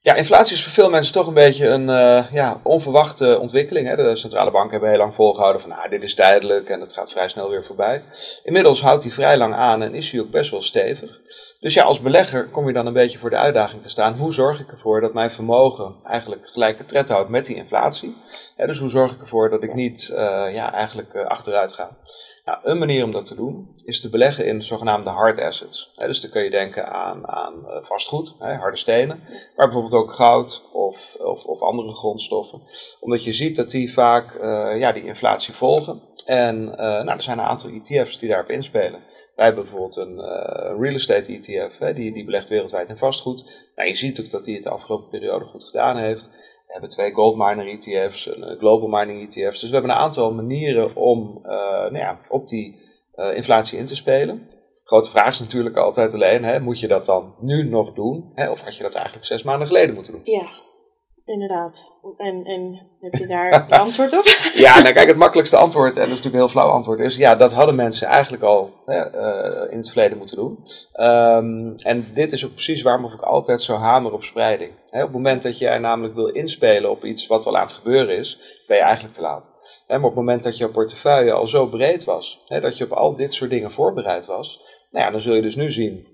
Ja, 0.06 0.14
inflatie 0.14 0.56
is 0.56 0.62
voor 0.62 0.73
veel 0.73 0.91
mensen 0.91 1.12
toch 1.12 1.26
een 1.26 1.35
beetje 1.35 1.69
een 1.69 1.88
uh, 1.88 2.32
ja, 2.32 2.61
onverwachte 2.62 3.38
ontwikkeling. 3.41 3.88
Hè. 3.88 3.97
De 3.97 4.17
centrale 4.17 4.50
banken 4.50 4.70
hebben 4.70 4.88
heel 4.88 4.99
lang 4.99 5.14
volgehouden 5.14 5.61
van 5.61 5.70
nou, 5.70 5.88
dit 5.88 6.03
is 6.03 6.14
tijdelijk 6.14 6.69
en 6.69 6.81
het 6.81 6.93
gaat 6.93 7.11
vrij 7.11 7.29
snel 7.29 7.50
weer 7.50 7.64
voorbij. 7.64 8.03
Inmiddels 8.44 8.82
houdt 8.82 9.03
hij 9.03 9.12
vrij 9.12 9.37
lang 9.37 9.55
aan 9.55 9.82
en 9.82 9.94
is 9.94 10.11
hij 10.11 10.20
ook 10.20 10.31
best 10.31 10.50
wel 10.50 10.62
stevig. 10.62 11.20
Dus 11.61 11.75
ja, 11.75 11.82
als 11.82 12.00
belegger 12.00 12.49
kom 12.49 12.67
je 12.67 12.73
dan 12.73 12.87
een 12.87 12.93
beetje 12.93 13.19
voor 13.19 13.31
de 13.31 13.37
uitdaging 13.37 13.82
te 13.82 13.88
staan. 13.88 14.14
Hoe 14.14 14.32
zorg 14.32 14.61
ik 14.61 14.70
ervoor 14.73 15.00
dat 15.00 15.12
mijn 15.12 15.32
vermogen 15.32 15.94
eigenlijk 16.05 16.49
gelijke 16.49 16.85
tred 16.85 17.08
houdt 17.08 17.29
met 17.29 17.47
die 17.47 17.56
inflatie? 17.56 18.17
dus 18.56 18.79
hoe 18.79 18.88
zorg 18.88 19.12
ik 19.12 19.20
ervoor 19.20 19.50
dat 19.50 19.62
ik 19.62 19.75
niet 19.75 20.11
uh, 20.12 20.19
ja, 20.53 20.73
eigenlijk 20.73 21.14
uh, 21.14 21.26
achteruit 21.26 21.73
ga? 21.73 21.97
Nou, 22.46 22.58
een 22.62 22.78
manier 22.78 23.04
om 23.04 23.12
dat 23.12 23.25
te 23.25 23.34
doen 23.34 23.69
is 23.84 24.00
te 24.00 24.08
beleggen 24.08 24.46
in 24.46 24.62
zogenaamde 24.62 25.10
hard 25.10 25.40
assets. 25.40 25.93
dus 25.94 26.20
dan 26.20 26.31
kun 26.31 26.44
je 26.44 26.50
denken 26.50 26.93
aan, 26.93 27.28
aan 27.28 27.69
eh, 27.69 27.76
vastgoed, 27.82 28.34
harde 28.38 28.76
stenen, 28.76 29.20
maar 29.56 29.66
bijvoorbeeld 29.66 30.02
ook 30.02 30.14
goud 30.14 30.62
of, 30.72 31.16
of, 31.20 31.44
of, 31.44 31.62
andere 31.62 31.93
grondstoffen. 31.93 32.62
Omdat 33.00 33.25
je 33.25 33.32
ziet 33.32 33.56
dat 33.56 33.70
die 33.70 33.93
vaak 33.93 34.34
uh, 34.34 34.78
ja, 34.78 34.93
die 34.93 35.04
inflatie 35.04 35.54
volgen. 35.54 36.02
En 36.26 36.62
uh, 36.62 36.76
nou, 36.76 37.08
er 37.08 37.22
zijn 37.22 37.38
een 37.38 37.44
aantal 37.44 37.70
ETF's 37.70 38.19
die 38.19 38.28
daarop 38.28 38.50
inspelen. 38.50 39.00
Wij 39.37 39.44
hebben 39.44 39.64
bijvoorbeeld 39.64 39.96
een 39.96 40.20
real 40.78 40.94
estate 40.94 41.32
ETF, 41.32 41.94
die, 41.94 42.12
die 42.12 42.25
belegt 42.25 42.48
wereldwijd 42.48 42.88
in 42.88 42.96
vastgoed. 42.96 43.69
Nou, 43.76 43.88
je 43.88 43.94
ziet 43.94 44.20
ook 44.20 44.31
dat 44.31 44.44
die 44.44 44.55
het 44.55 44.65
de 44.65 44.70
afgelopen 44.70 45.08
periode 45.08 45.44
goed 45.44 45.65
gedaan 45.65 45.96
heeft. 45.96 46.31
We 46.67 46.73
hebben 46.73 46.91
twee 46.91 47.13
gold 47.13 47.37
miner 47.37 47.69
ETF's, 47.69 48.27
een 48.27 48.44
eh, 48.44 48.58
global 48.58 48.89
mining 48.89 49.23
ETF's. 49.23 49.61
Dus 49.61 49.69
we 49.69 49.77
hebben 49.77 49.91
een 49.91 49.96
aantal 49.96 50.35
manieren 50.35 50.96
om 50.96 51.39
uh, 51.43 51.51
nou 51.51 51.99
ja, 51.99 52.20
op 52.29 52.46
die 52.46 52.81
uh, 53.17 53.37
inflatie 53.37 53.79
in 53.79 53.87
te 53.87 53.94
spelen. 53.94 54.49
Grote 54.85 55.11
vraag 55.11 55.29
is 55.29 55.41
natuurlijk 55.41 55.77
altijd 55.77 56.15
alleen, 56.15 56.44
hè, 56.44 56.61
moet 56.61 56.81
je 56.81 56.89
dat 56.89 57.05
dan 57.05 57.35
nu 57.41 57.69
nog 57.69 57.93
doen? 57.93 58.31
Hè, 58.35 58.51
of 58.51 58.61
had 58.61 58.77
je 58.77 58.82
dat 58.82 58.94
eigenlijk 58.94 59.27
zes 59.27 59.43
maanden 59.43 59.67
geleden 59.67 59.94
moeten 59.94 60.13
doen? 60.13 60.23
Ja, 60.25 60.46
inderdaad. 61.27 61.93
En, 62.17 62.45
en 62.45 62.81
heb 63.01 63.15
je 63.15 63.27
daar 63.27 63.67
antwoord 63.85 64.13
op? 64.13 64.25
ja, 64.67 64.81
nou 64.81 64.95
kijk, 64.95 65.09
het 65.09 65.17
makkelijkste 65.17 65.56
antwoord, 65.56 65.89
en 65.89 65.95
dat 65.95 66.03
is 66.03 66.09
natuurlijk 66.09 66.35
een 66.35 66.41
heel 66.41 66.49
flauw 66.49 66.71
antwoord, 66.71 66.99
is 66.99 67.17
ja, 67.17 67.35
dat 67.35 67.53
hadden 67.53 67.75
mensen 67.75 68.06
eigenlijk 68.09 68.43
al 68.43 68.73
hè, 68.85 69.15
uh, 69.15 69.73
in 69.73 69.77
het 69.77 69.91
verleden 69.91 70.19
moeten 70.19 70.37
doen. 70.37 70.65
Um, 71.01 71.75
en 71.77 72.11
dit 72.15 72.33
is 72.33 72.45
ook 72.45 72.53
precies 72.53 72.83
waarom 72.83 73.05
ik 73.05 73.21
altijd 73.21 73.63
zo 73.63 73.75
hamer 73.75 74.13
op 74.13 74.25
spreiding. 74.25 74.73
Hè, 74.87 74.99
op 74.99 75.06
het 75.06 75.17
moment 75.17 75.43
dat 75.43 75.59
jij 75.59 75.79
namelijk 75.79 76.15
wil 76.15 76.29
inspelen 76.29 76.91
op 76.91 77.05
iets 77.05 77.27
wat 77.27 77.47
al 77.47 77.56
aan 77.56 77.67
het 77.67 77.73
gebeuren 77.73 78.19
is, 78.19 78.63
ben 78.67 78.77
je 78.77 78.83
eigenlijk 78.83 79.15
te 79.15 79.23
laat. 79.23 79.51
Hè, 79.87 79.97
maar 79.97 80.09
op 80.09 80.17
het 80.17 80.25
moment 80.25 80.43
dat 80.43 80.56
jouw 80.56 80.71
portefeuille 80.71 81.33
al 81.33 81.47
zo 81.47 81.67
breed 81.67 82.05
was, 82.05 82.43
hè, 82.45 82.61
dat 82.61 82.77
je 82.77 82.85
op 82.85 82.93
al 82.93 83.15
dit 83.15 83.35
soort 83.35 83.51
dingen 83.51 83.73
voorbereid 83.73 84.27
was, 84.27 84.63
nou 84.91 85.05
ja, 85.05 85.11
dan 85.11 85.21
zul 85.21 85.35
je 85.35 85.43
dus 85.43 85.56
nu 85.56 85.71
zien 85.71 86.06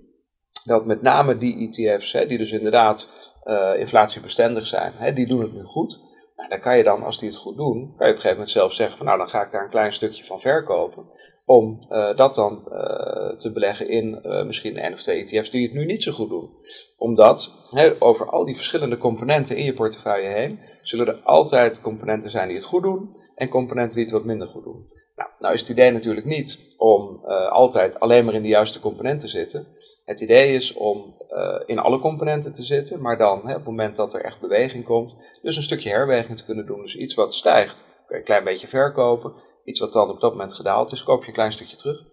dat 0.65 0.87
met 0.87 1.03
name 1.03 1.39
die 1.39 1.69
ETF's, 1.69 2.13
hè, 2.13 2.27
die 2.27 2.39
dus 2.39 2.53
inderdaad 2.53 3.09
uh, 3.45 3.79
inflatiebestendig 3.79 4.67
zijn, 4.67 4.93
hè, 4.97 5.13
die 5.13 5.27
doen 5.27 5.41
het 5.41 5.53
nu 5.53 5.65
goed. 5.65 6.01
Nou, 6.37 6.49
dan 6.49 6.61
kan 6.61 6.77
je 6.77 6.83
dan, 6.83 7.03
als 7.03 7.19
die 7.19 7.29
het 7.29 7.39
goed 7.39 7.57
doen, 7.57 7.75
kan 7.75 7.87
je 7.87 7.93
op 7.97 8.01
een 8.01 8.07
gegeven 8.07 8.31
moment 8.31 8.51
zelf 8.51 8.73
zeggen 8.73 8.97
van 8.97 9.07
nou, 9.07 9.19
dan 9.19 9.29
ga 9.29 9.45
ik 9.45 9.53
daar 9.53 9.65
een 9.65 9.71
klein 9.71 9.93
stukje 9.93 10.25
van 10.25 10.41
verkopen. 10.41 11.05
Om 11.45 11.87
uh, 11.91 12.17
dat 12.17 12.35
dan 12.35 12.53
uh, 12.53 13.39
te 13.39 13.51
beleggen 13.53 13.89
in 13.89 14.21
misschien 14.47 14.77
één 14.77 14.93
of 14.93 15.01
twee 15.01 15.23
ETF's 15.23 15.51
die 15.51 15.63
het 15.63 15.73
nu 15.73 15.85
niet 15.85 16.03
zo 16.03 16.13
goed 16.13 16.29
doen. 16.29 16.51
Omdat 16.97 17.69
hè, 17.69 17.93
over 17.99 18.31
al 18.31 18.45
die 18.45 18.55
verschillende 18.55 18.99
componenten 18.99 19.57
in 19.57 19.65
je 19.65 19.73
portefeuille 19.73 20.29
heen, 20.29 20.59
zullen 20.83 21.07
er 21.07 21.21
altijd 21.23 21.81
componenten 21.81 22.31
zijn 22.31 22.47
die 22.47 22.57
het 22.57 22.65
goed 22.65 22.83
doen 22.83 23.15
en 23.35 23.49
componenten 23.49 23.95
die 23.95 24.05
het 24.05 24.13
wat 24.13 24.25
minder 24.25 24.49
goed 24.49 24.65
doen. 24.65 24.85
Nou, 25.17 25.31
nou 25.39 25.55
is 25.55 25.61
het 25.61 25.69
idee 25.69 25.91
natuurlijk 25.91 26.27
niet 26.27 26.75
om 26.79 27.25
altijd 27.51 28.01
alleen 28.01 28.25
maar 28.25 28.35
in 28.35 28.43
de 28.43 28.49
juiste 28.49 28.81
componenten 28.81 29.29
te 29.29 29.29
zitten. 29.29 29.67
Het 30.05 30.21
idee 30.21 30.55
is 30.55 30.73
om 30.73 31.17
uh, 31.31 31.61
in 31.67 31.79
alle 31.79 31.99
componenten 31.99 32.53
te 32.53 32.63
zitten, 32.63 33.01
maar 33.01 33.19
dan 33.19 33.41
hè, 33.47 33.51
op 33.51 33.57
het 33.57 33.65
moment 33.65 33.97
dat 33.97 34.15
er 34.15 34.25
echt 34.25 34.41
beweging 34.41 34.85
komt, 34.85 35.17
dus 35.43 35.57
een 35.57 35.63
stukje 35.63 35.91
herweging 35.91 36.37
te 36.37 36.45
kunnen 36.45 36.67
doen. 36.67 36.81
Dus 36.81 36.97
iets 36.97 37.15
wat 37.15 37.35
stijgt, 37.35 37.85
kun 38.07 38.17
je 38.17 38.17
een 38.17 38.25
klein 38.25 38.45
beetje 38.45 38.69
verkopen. 38.69 39.33
Iets 39.65 39.81
wat 39.81 39.93
dan 39.93 40.11
op 40.11 40.21
dat 40.21 40.31
moment 40.31 40.55
gedaald 40.55 40.93
is, 40.93 41.03
koop 41.03 41.21
je 41.21 41.27
een 41.27 41.35
klein 41.35 41.53
stukje 41.53 41.77
terug. 41.77 42.11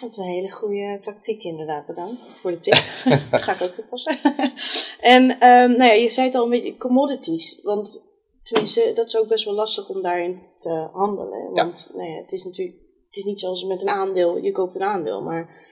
Dat 0.00 0.10
is 0.10 0.16
een 0.16 0.24
hele 0.24 0.50
goede 0.50 0.98
tactiek 1.00 1.42
inderdaad, 1.42 1.86
bedankt 1.86 2.22
voor 2.22 2.50
de 2.50 2.58
tip. 2.58 2.74
Ga 3.30 3.52
ik 3.52 3.62
ook 3.62 3.70
toepassen. 3.70 4.18
en 5.14 5.30
um, 5.30 5.70
nou 5.76 5.84
ja, 5.84 5.92
je 5.92 6.08
zei 6.08 6.26
het 6.26 6.36
al 6.36 6.44
een 6.44 6.50
beetje, 6.50 6.76
commodities. 6.76 7.60
Want 7.62 8.04
tenminste, 8.42 8.92
dat 8.94 9.06
is 9.06 9.18
ook 9.18 9.28
best 9.28 9.44
wel 9.44 9.54
lastig 9.54 9.88
om 9.88 10.02
daarin 10.02 10.42
te 10.56 10.88
handelen. 10.92 11.52
Want 11.52 11.90
nou 11.94 12.10
ja, 12.10 12.16
het 12.16 12.32
is 12.32 12.44
natuurlijk, 12.44 12.78
het 13.06 13.16
is 13.16 13.24
niet 13.24 13.40
zoals 13.40 13.64
met 13.64 13.82
een 13.82 13.88
aandeel, 13.88 14.36
je 14.36 14.52
koopt 14.52 14.74
een 14.74 14.82
aandeel, 14.82 15.22
maar 15.22 15.66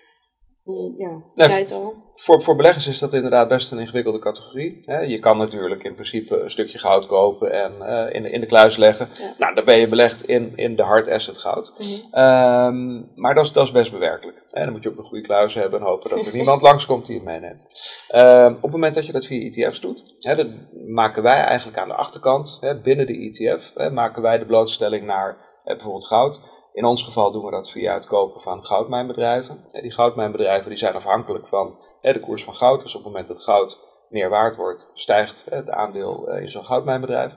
ja, 0.97 1.23
zei 1.35 1.63
het 1.63 1.73
al. 1.73 1.95
Voor, 2.15 2.43
voor 2.43 2.57
beleggers 2.57 2.87
is 2.87 2.99
dat 2.99 3.13
inderdaad 3.13 3.49
best 3.49 3.73
een 3.73 3.79
ingewikkelde 3.79 4.19
categorie. 4.19 4.81
Je 5.09 5.19
kan 5.19 5.39
natuurlijk 5.39 5.85
in 5.85 5.95
principe 5.95 6.41
een 6.41 6.51
stukje 6.51 6.79
goud 6.79 7.07
kopen 7.07 7.53
en 7.53 7.73
uh, 7.81 8.15
in, 8.15 8.23
de, 8.23 8.31
in 8.31 8.41
de 8.41 8.47
kluis 8.47 8.77
leggen. 8.77 9.09
Nou, 9.39 9.55
dan 9.55 9.65
ben 9.65 9.79
je 9.79 9.89
belegd 9.89 10.25
in, 10.25 10.53
in 10.57 10.77
de 10.77 10.83
hard 10.83 11.09
asset 11.09 11.39
goud. 11.39 11.73
Mhm. 11.79 12.15
Ehm, 12.15 13.03
maar 13.15 13.35
dat 13.35 13.45
is, 13.45 13.53
dat 13.53 13.65
is 13.65 13.71
best 13.71 13.93
bewerkelijk. 13.93 14.43
Dan 14.51 14.73
moet 14.73 14.83
je 14.83 14.89
ook 14.91 14.99
een 14.99 15.05
goede 15.05 15.25
kluis 15.25 15.55
hebben 15.55 15.81
en 15.81 15.87
hopen 15.87 16.11
dat 16.11 16.27
er 16.27 16.35
niemand 16.37 16.63
langskomt 16.63 17.07
die 17.07 17.15
het 17.15 17.25
meeneemt. 17.25 17.67
Ehm, 18.09 18.53
op 18.53 18.63
het 18.63 18.73
moment 18.73 18.95
dat 18.95 19.07
je 19.07 19.13
dat 19.13 19.27
via 19.27 19.67
ETF's 19.67 19.81
doet, 19.81 20.15
hè, 20.19 20.35
dan 20.35 20.69
maken 20.87 21.23
wij 21.23 21.41
eigenlijk 21.41 21.79
aan 21.79 21.89
de 21.89 21.95
achterkant, 21.95 22.59
hè, 22.61 22.81
binnen 22.81 23.07
de 23.07 23.31
ETF, 23.31 23.73
hè, 23.75 23.91
maken 23.91 24.23
wij 24.23 24.39
de 24.39 24.47
blootstelling 24.47 25.07
naar 25.07 25.37
bijvoorbeeld 25.65 26.07
goud 26.07 26.41
in 26.77 26.85
ons 26.85 27.03
geval 27.03 27.33
doen 27.33 27.45
we 27.45 27.51
dat 27.51 27.71
via 27.71 27.95
het 27.95 28.07
kopen 28.07 28.41
van 28.41 28.65
goudmijnbedrijven. 28.65 29.65
Die 29.69 29.93
goudmijnbedrijven 29.93 30.69
die 30.69 30.79
zijn 30.79 30.95
afhankelijk 30.95 31.47
van 31.47 31.79
de 32.01 32.21
koers 32.21 32.45
van 32.45 32.55
goud. 32.55 32.83
Dus 32.83 32.95
op 32.95 33.03
het 33.03 33.11
moment 33.11 33.29
dat 33.29 33.43
goud 33.43 33.79
meer 34.09 34.29
waard 34.29 34.57
wordt, 34.57 34.91
stijgt 34.95 35.47
het 35.51 35.71
aandeel 35.71 36.29
eh, 36.29 36.43
in 36.43 36.51
zo'n 36.51 36.65
goudmijnbedrijf. 36.65 37.35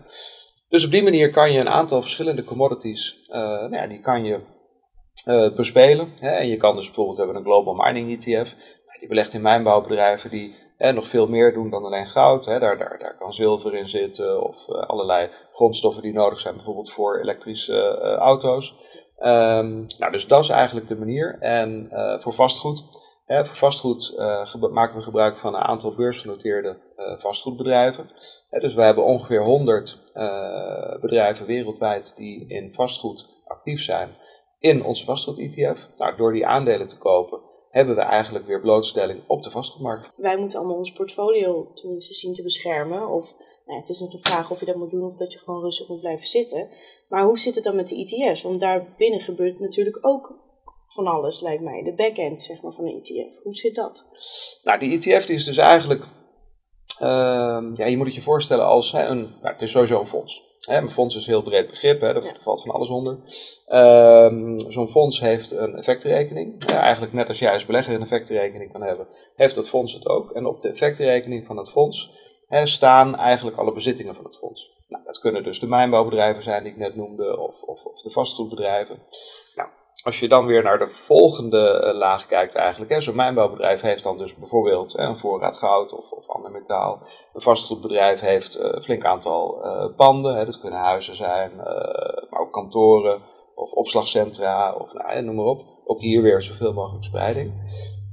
Dus 0.69 0.85
op 0.85 0.91
die 0.91 1.03
manier 1.03 1.31
kan 1.31 1.51
je 1.51 1.59
een 1.59 1.69
aantal 1.69 2.01
verschillende 2.01 2.43
commodities, 2.43 3.29
uh, 3.29 3.37
nou 3.37 3.75
ja, 3.75 3.87
die 3.87 3.99
kan 3.99 4.23
je 4.23 4.39
uh, 5.27 5.55
bespelen. 5.55 6.11
Hè. 6.15 6.29
En 6.29 6.47
je 6.47 6.57
kan 6.57 6.75
dus 6.75 6.85
bijvoorbeeld 6.85 7.17
hebben 7.17 7.35
een 7.35 7.43
Global 7.43 7.73
Mining 7.73 8.11
ETF. 8.11 8.55
Die 8.99 9.07
belegt 9.07 9.33
in 9.33 9.41
mijnbouwbedrijven 9.41 10.29
die 10.29 10.55
hè, 10.77 10.91
nog 10.91 11.07
veel 11.07 11.27
meer 11.27 11.53
doen 11.53 11.69
dan 11.69 11.85
alleen 11.85 12.07
goud. 12.07 12.45
Hè. 12.45 12.59
Daar, 12.59 12.77
daar, 12.77 12.99
daar 12.99 13.17
kan 13.17 13.33
zilver 13.33 13.75
in 13.75 13.89
zitten 13.89 14.43
of 14.43 14.69
allerlei 14.69 15.29
grondstoffen 15.51 16.03
die 16.03 16.13
nodig 16.13 16.39
zijn, 16.39 16.55
bijvoorbeeld 16.55 16.91
voor 16.91 17.19
elektrische 17.19 17.97
auto's. 18.19 18.75
Um, 19.21 19.85
nou, 19.97 20.11
dus 20.11 20.27
dat 20.27 20.43
is 20.43 20.49
eigenlijk 20.49 20.87
de 20.87 20.97
manier. 20.97 21.37
En 21.39 21.89
uh, 21.91 22.19
voor 22.19 22.33
vastgoed, 22.33 22.83
hè, 23.25 23.45
vastgoed 23.45 24.13
uh, 24.17 24.55
maken 24.71 24.97
we 24.97 25.03
gebruik 25.03 25.37
van 25.37 25.55
een 25.55 25.61
aantal 25.61 25.95
beursgenoteerde 25.95 26.77
uh, 26.97 27.17
vastgoedbedrijven. 27.17 28.09
Hè, 28.49 28.59
dus 28.59 28.73
we 28.73 28.81
hebben 28.81 29.03
ongeveer 29.03 29.43
100 29.43 30.13
bedrijven 31.01 31.45
wereldwijd 31.45 32.13
die 32.15 32.47
in 32.47 32.73
vastgoed 32.73 33.27
actief 33.45 33.81
zijn 33.81 34.09
in 34.59 34.83
onze 34.83 35.05
vastgoed-ETF. 35.05 35.89
Nou, 35.95 36.15
door 36.17 36.33
die 36.33 36.45
aandelen 36.45 36.87
te 36.87 36.97
kopen 36.97 37.39
hebben 37.69 37.95
we 37.95 38.01
eigenlijk 38.01 38.45
weer 38.45 38.61
blootstelling 38.61 39.21
op 39.27 39.43
de 39.43 39.51
vastgoedmarkt. 39.51 40.13
Wij 40.17 40.37
moeten 40.37 40.59
allemaal 40.59 40.77
ons 40.77 40.91
portfolio 40.91 41.65
tenminste 41.73 42.13
zien 42.13 42.33
te 42.33 42.43
beschermen. 42.43 43.07
Of 43.07 43.35
nou, 43.65 43.79
het 43.79 43.89
is 43.89 43.99
nog 43.99 44.11
de 44.11 44.17
vraag 44.17 44.51
of 44.51 44.59
je 44.59 44.65
dat 44.65 44.75
moet 44.75 44.91
doen 44.91 45.05
of 45.05 45.15
dat 45.15 45.33
je 45.33 45.39
gewoon 45.39 45.61
rustig 45.61 45.87
moet 45.87 45.99
blijven 45.99 46.27
zitten. 46.27 46.67
Maar 47.09 47.23
hoe 47.23 47.39
zit 47.39 47.55
het 47.55 47.63
dan 47.63 47.75
met 47.75 47.87
de 47.87 47.95
ETF's? 47.95 48.41
Want 48.41 48.59
daar 48.59 48.93
binnen 48.97 49.19
gebeurt 49.19 49.59
natuurlijk 49.59 49.97
ook 50.01 50.33
van 50.87 51.07
alles, 51.07 51.41
lijkt 51.41 51.63
mij. 51.63 51.83
De 51.83 51.93
backend 51.93 52.41
zeg 52.41 52.61
maar, 52.61 52.73
van 52.73 52.85
een 52.85 53.01
ETF. 53.03 53.43
Hoe 53.43 53.55
zit 53.55 53.75
dat? 53.75 54.05
Nou, 54.63 54.79
die 54.79 54.97
ETF 54.97 55.25
die 55.25 55.35
is 55.35 55.45
dus 55.45 55.57
eigenlijk... 55.57 56.03
Uh, 57.01 57.71
ja, 57.73 57.85
je 57.85 57.97
moet 57.97 58.05
het 58.05 58.15
je 58.15 58.21
voorstellen 58.21 58.65
als 58.65 58.91
hè, 58.91 59.05
een... 59.05 59.19
Nou, 59.19 59.53
het 59.53 59.61
is 59.61 59.71
sowieso 59.71 59.99
een 59.99 60.05
fonds. 60.05 60.47
Hè, 60.59 60.77
een 60.77 60.89
fonds 60.89 61.15
is 61.15 61.25
een 61.25 61.33
heel 61.33 61.43
breed 61.43 61.69
begrip, 61.69 62.01
hè, 62.01 62.13
daar 62.13 62.37
valt 62.41 62.61
van 62.61 62.71
alles 62.71 62.89
onder. 62.89 63.17
Uh, 63.67 64.53
Zo'n 64.57 64.87
fonds 64.87 65.19
heeft 65.19 65.51
een 65.51 65.75
effectenrekening. 65.75 66.69
Ja, 66.69 66.81
eigenlijk 66.81 67.13
net 67.13 67.27
als 67.27 67.39
jij 67.39 67.53
als 67.53 67.65
belegger 67.65 67.93
een 67.93 68.01
effectenrekening 68.01 68.71
kan 68.71 68.81
hebben, 68.81 69.07
heeft 69.35 69.55
dat 69.55 69.69
fonds 69.69 69.93
het 69.93 70.07
ook. 70.07 70.31
En 70.31 70.45
op 70.45 70.61
de 70.61 70.69
effectenrekening 70.69 71.45
van 71.45 71.57
het 71.57 71.69
fonds 71.69 72.11
hè, 72.47 72.65
staan 72.65 73.15
eigenlijk 73.15 73.57
alle 73.57 73.73
bezittingen 73.73 74.15
van 74.15 74.23
het 74.23 74.37
fonds. 74.37 74.78
Nou, 74.89 75.03
dat 75.03 75.19
kunnen 75.19 75.43
dus 75.43 75.59
de 75.59 75.67
mijnbouwbedrijven 75.67 76.43
zijn 76.43 76.63
die 76.63 76.71
ik 76.71 76.77
net 76.77 76.95
noemde, 76.95 77.39
of, 77.39 77.61
of, 77.61 77.85
of 77.85 78.01
de 78.01 78.09
vastgoedbedrijven. 78.09 78.99
Nou, 79.55 79.69
als 80.03 80.19
je 80.19 80.27
dan 80.27 80.45
weer 80.45 80.63
naar 80.63 80.79
de 80.79 80.87
volgende 80.87 81.69
eh, 81.69 81.97
laag 81.97 82.25
kijkt 82.25 82.55
eigenlijk, 82.55 83.01
zo'n 83.01 83.15
mijnbouwbedrijf 83.15 83.81
heeft 83.81 84.03
dan 84.03 84.17
dus 84.17 84.35
bijvoorbeeld 84.35 84.97
een 84.97 85.19
voorraad 85.19 85.57
goud 85.57 85.93
of, 85.93 86.11
of 86.11 86.29
ander 86.29 86.51
metaal. 86.51 87.01
Een 87.33 87.41
vastgoedbedrijf 87.41 88.19
heeft 88.19 88.59
uh, 88.59 88.65
een 88.71 88.81
flink 88.81 89.05
aantal 89.05 89.65
uh, 89.65 89.95
panden, 89.95 90.35
hè, 90.35 90.45
dat 90.45 90.59
kunnen 90.59 90.79
huizen 90.79 91.15
zijn, 91.15 91.55
maar 92.29 92.41
ook 92.41 92.51
kantoren 92.51 93.21
of 93.55 93.71
opslagcentra 93.71 94.73
of 94.73 94.93
nou, 94.93 95.21
noem 95.21 95.35
maar 95.35 95.45
op. 95.45 95.65
Ook 95.85 96.01
hier 96.01 96.21
weer 96.21 96.41
zoveel 96.41 96.73
mogelijk 96.73 97.03
spreiding. 97.03 97.53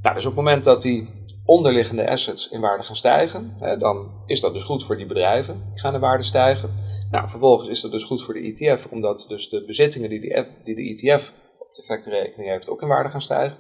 Nou, 0.03 0.15
dus 0.15 0.27
op 0.27 0.37
het 0.37 0.45
moment 0.45 0.65
dat 0.65 0.83
die 0.83 1.25
onderliggende 1.47 2.09
assets 2.11 2.49
in 2.49 2.61
waarde 2.61 2.85
gaan 2.85 2.97
stijgen, 2.97 3.55
hè, 3.59 3.77
dan 3.77 4.11
is 4.27 4.41
dat 4.41 4.53
dus 4.53 4.65
goed 4.65 4.85
voor 4.85 4.97
die 4.97 5.07
bedrijven. 5.07 5.71
Die 5.71 5.81
gaan 5.81 5.93
de 5.93 5.99
waarde 5.99 6.23
stijgen. 6.23 6.75
Nou, 7.11 7.29
vervolgens 7.29 7.69
is 7.69 7.81
dat 7.81 7.91
dus 7.91 8.05
goed 8.05 8.23
voor 8.23 8.35
de 8.35 8.41
ETF, 8.41 8.87
omdat 8.91 9.25
dus 9.29 9.49
de 9.49 9.65
bezittingen 9.65 10.09
die 10.09 10.21
de, 10.21 10.47
die 10.65 10.75
de 10.75 11.09
ETF 11.09 11.33
op 11.59 11.75
de 11.75 11.83
effectenrekening 11.83 12.51
heeft 12.51 12.69
ook 12.69 12.83
in 12.83 12.89
waarde 12.89 13.11
gaan 13.11 13.21
stijgen. 13.21 13.59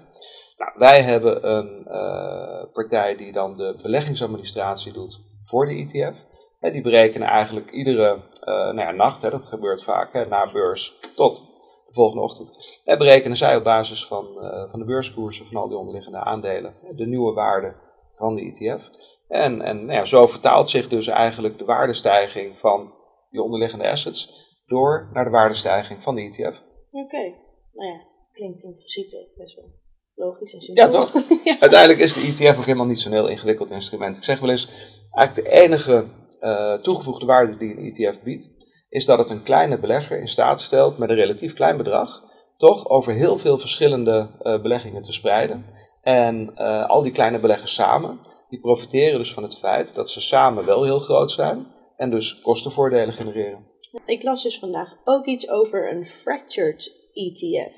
Nou, 0.56 0.72
wij 0.76 1.02
hebben 1.02 1.48
een 1.48 1.86
uh, 1.88 2.72
partij 2.72 3.16
die 3.16 3.32
dan 3.32 3.54
de 3.54 3.78
beleggingsadministratie 3.82 4.92
doet 4.92 5.20
voor 5.44 5.66
de 5.66 5.74
ETF. 5.74 6.24
Hè, 6.60 6.70
die 6.70 6.82
berekenen 6.82 7.28
eigenlijk 7.28 7.70
iedere 7.70 8.14
uh, 8.14 8.20
nou 8.46 8.78
ja, 8.78 8.90
nacht, 8.90 9.22
hè, 9.22 9.30
dat 9.30 9.44
gebeurt 9.44 9.82
vaak, 9.82 10.28
na 10.28 10.52
beurs 10.52 10.94
tot 11.14 11.55
volgende 11.96 12.22
ochtend. 12.22 12.80
En 12.84 12.98
berekenen 12.98 13.36
zij 13.36 13.56
op 13.56 13.64
basis 13.64 14.06
van, 14.06 14.26
uh, 14.36 14.70
van 14.70 14.78
de 14.78 14.84
beurskoersen 14.84 15.46
van 15.46 15.56
al 15.56 15.68
die 15.68 15.76
onderliggende 15.76 16.18
aandelen 16.18 16.74
de 16.96 17.06
nieuwe 17.06 17.32
waarde 17.32 17.74
van 18.14 18.34
de 18.34 18.42
ETF. 18.42 18.90
En, 19.28 19.62
en 19.62 19.76
nou 19.76 19.98
ja, 19.98 20.04
zo 20.04 20.26
vertaalt 20.26 20.68
zich 20.68 20.88
dus 20.88 21.06
eigenlijk 21.06 21.58
de 21.58 21.64
waardestijging 21.64 22.58
van 22.58 22.94
die 23.30 23.42
onderliggende 23.42 23.90
assets 23.90 24.46
door 24.66 25.10
naar 25.12 25.24
de 25.24 25.30
waardestijging 25.30 26.02
van 26.02 26.14
de 26.14 26.22
ETF. 26.22 26.62
Oké, 26.90 27.34
nou 27.72 27.92
ja, 27.92 28.00
klinkt 28.32 28.62
in 28.62 28.74
principe 28.74 29.28
best 29.36 29.54
wel 29.54 29.70
logisch 30.14 30.54
en 30.54 30.60
simpel. 30.60 30.84
Ja, 30.84 30.90
toch? 30.90 31.12
Uiteindelijk 31.60 32.00
is 32.00 32.14
de 32.14 32.20
ETF 32.20 32.58
ook 32.58 32.64
helemaal 32.64 32.86
niet 32.86 33.00
zo'n 33.00 33.12
heel 33.12 33.28
ingewikkeld 33.28 33.70
instrument. 33.70 34.16
Ik 34.16 34.24
zeg 34.24 34.38
wel 34.40 34.50
eens, 34.50 34.68
eigenlijk 35.10 35.48
de 35.48 35.54
enige 35.54 36.04
uh, 36.40 36.74
toegevoegde 36.74 37.26
waarde 37.26 37.56
die 37.56 37.76
een 37.76 37.92
ETF 37.92 38.22
biedt, 38.22 38.65
is 38.88 39.04
dat 39.04 39.18
het 39.18 39.30
een 39.30 39.42
kleine 39.42 39.78
belegger 39.78 40.20
in 40.20 40.28
staat 40.28 40.60
stelt 40.60 40.98
met 40.98 41.08
een 41.08 41.16
relatief 41.16 41.54
klein 41.54 41.76
bedrag 41.76 42.24
toch 42.56 42.88
over 42.88 43.12
heel 43.12 43.38
veel 43.38 43.58
verschillende 43.58 44.30
uh, 44.42 44.62
beleggingen 44.62 45.02
te 45.02 45.12
spreiden. 45.12 45.64
En 46.02 46.52
uh, 46.54 46.86
al 46.86 47.02
die 47.02 47.12
kleine 47.12 47.38
beleggers 47.38 47.74
samen, 47.74 48.20
die 48.48 48.60
profiteren 48.60 49.18
dus 49.18 49.32
van 49.32 49.42
het 49.42 49.58
feit 49.58 49.94
dat 49.94 50.10
ze 50.10 50.20
samen 50.20 50.66
wel 50.66 50.84
heel 50.84 50.98
groot 50.98 51.30
zijn 51.30 51.66
en 51.96 52.10
dus 52.10 52.40
kostenvoordelen 52.40 53.14
genereren. 53.14 53.66
Ik 54.06 54.22
las 54.22 54.42
dus 54.42 54.58
vandaag 54.58 54.96
ook 55.04 55.26
iets 55.26 55.50
over 55.50 55.92
een 55.92 56.06
fractured 56.06 57.10
ETF. 57.12 57.74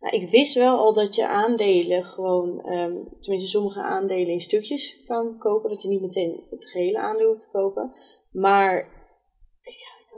Nou, 0.00 0.16
ik 0.16 0.30
wist 0.30 0.54
wel 0.54 0.78
al 0.78 0.92
dat 0.92 1.14
je 1.14 1.28
aandelen 1.28 2.04
gewoon, 2.04 2.48
um, 2.48 3.08
tenminste 3.20 3.50
sommige 3.50 3.82
aandelen 3.82 4.28
in 4.28 4.40
stukjes 4.40 5.02
kan 5.04 5.38
kopen, 5.38 5.70
dat 5.70 5.82
je 5.82 5.88
niet 5.88 6.00
meteen 6.00 6.46
het 6.50 6.64
gehele 6.64 6.98
aandeel 6.98 7.28
hoeft 7.28 7.40
te 7.40 7.58
kopen. 7.58 7.94
Maar 8.30 8.88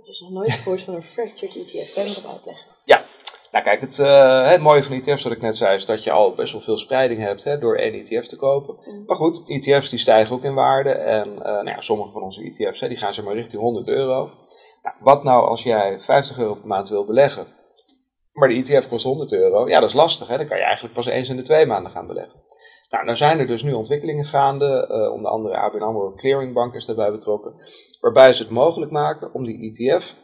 had 0.02 0.11
dus 0.11 0.21
nog 0.21 0.30
nooit 0.30 0.52
gehoord 0.52 0.82
van 0.82 0.94
een 0.94 1.02
fractured 1.02 1.56
ETF. 1.56 1.94
Kan 1.94 2.04
je 2.04 2.14
dat 2.14 2.26
uitleggen? 2.32 2.66
Ja, 2.85 3.04
nou 3.52 3.64
kijk, 3.64 3.80
het, 3.80 3.99
uh, 3.99 4.49
het 4.49 4.61
mooie 4.61 4.85
van 4.85 4.97
ETF's, 4.97 5.23
wat 5.23 5.32
ik 5.32 5.40
net 5.40 5.56
zei, 5.56 5.76
is 5.76 5.87
dat 5.87 6.04
je 6.04 6.11
al 6.11 6.35
best 6.35 6.52
wel 6.52 6.61
veel 6.61 6.78
spreiding 6.78 7.21
hebt 7.21 7.44
hè, 7.44 7.59
door 7.59 7.76
één 7.76 7.94
ETF 7.94 8.26
te 8.26 8.37
kopen. 8.37 8.76
Mm. 8.85 9.04
Maar 9.06 9.16
goed, 9.16 9.49
ETF's 9.49 9.90
die 9.90 9.99
stijgen 9.99 10.35
ook 10.35 10.44
in 10.44 10.54
waarde. 10.54 10.90
En 10.90 11.28
uh, 11.28 11.42
nou 11.42 11.68
ja, 11.68 11.80
sommige 11.80 12.11
van 12.11 12.23
onze 12.23 12.42
ETF's 12.42 12.80
hè, 12.80 12.88
die 12.88 12.97
gaan 12.97 13.14
zeg 13.14 13.25
maar 13.25 13.35
richting 13.35 13.62
100 13.62 13.88
euro. 13.88 14.30
Nou, 14.82 14.97
wat 15.00 15.25
nou 15.25 15.47
als 15.47 15.62
jij 15.62 16.00
50 16.00 16.38
euro 16.38 16.54
per 16.54 16.66
maand 16.66 16.88
wil 16.88 17.04
beleggen, 17.04 17.47
maar 18.32 18.49
de 18.49 18.54
ETF 18.54 18.88
kost 18.88 19.04
100 19.04 19.32
euro? 19.32 19.68
Ja, 19.68 19.80
dat 19.80 19.88
is 19.88 19.94
lastig. 19.94 20.28
Hè? 20.28 20.37
Dan 20.37 20.47
kan 20.47 20.56
je 20.56 20.64
eigenlijk 20.64 20.94
pas 20.94 21.06
eens 21.06 21.28
in 21.28 21.37
de 21.37 21.42
twee 21.42 21.66
maanden 21.66 21.92
gaan 21.92 22.06
beleggen. 22.06 22.40
Nou, 22.93 23.05
dan 23.05 23.17
zijn 23.17 23.39
er 23.39 23.47
dus 23.47 23.63
nu 23.63 23.73
ontwikkelingen 23.73 24.25
gaande, 24.25 24.89
uh, 24.91 25.13
onder 25.13 25.31
andere 25.31 25.57
ABN 25.57 25.83
AMRO 25.83 26.13
Clearingbank 26.13 26.75
is 26.75 26.85
daarbij 26.85 27.11
betrokken, 27.11 27.55
waarbij 28.01 28.33
ze 28.33 28.43
het 28.43 28.53
mogelijk 28.53 28.91
maken 28.91 29.35
om 29.35 29.45
die 29.45 29.71
ETF 29.71 30.15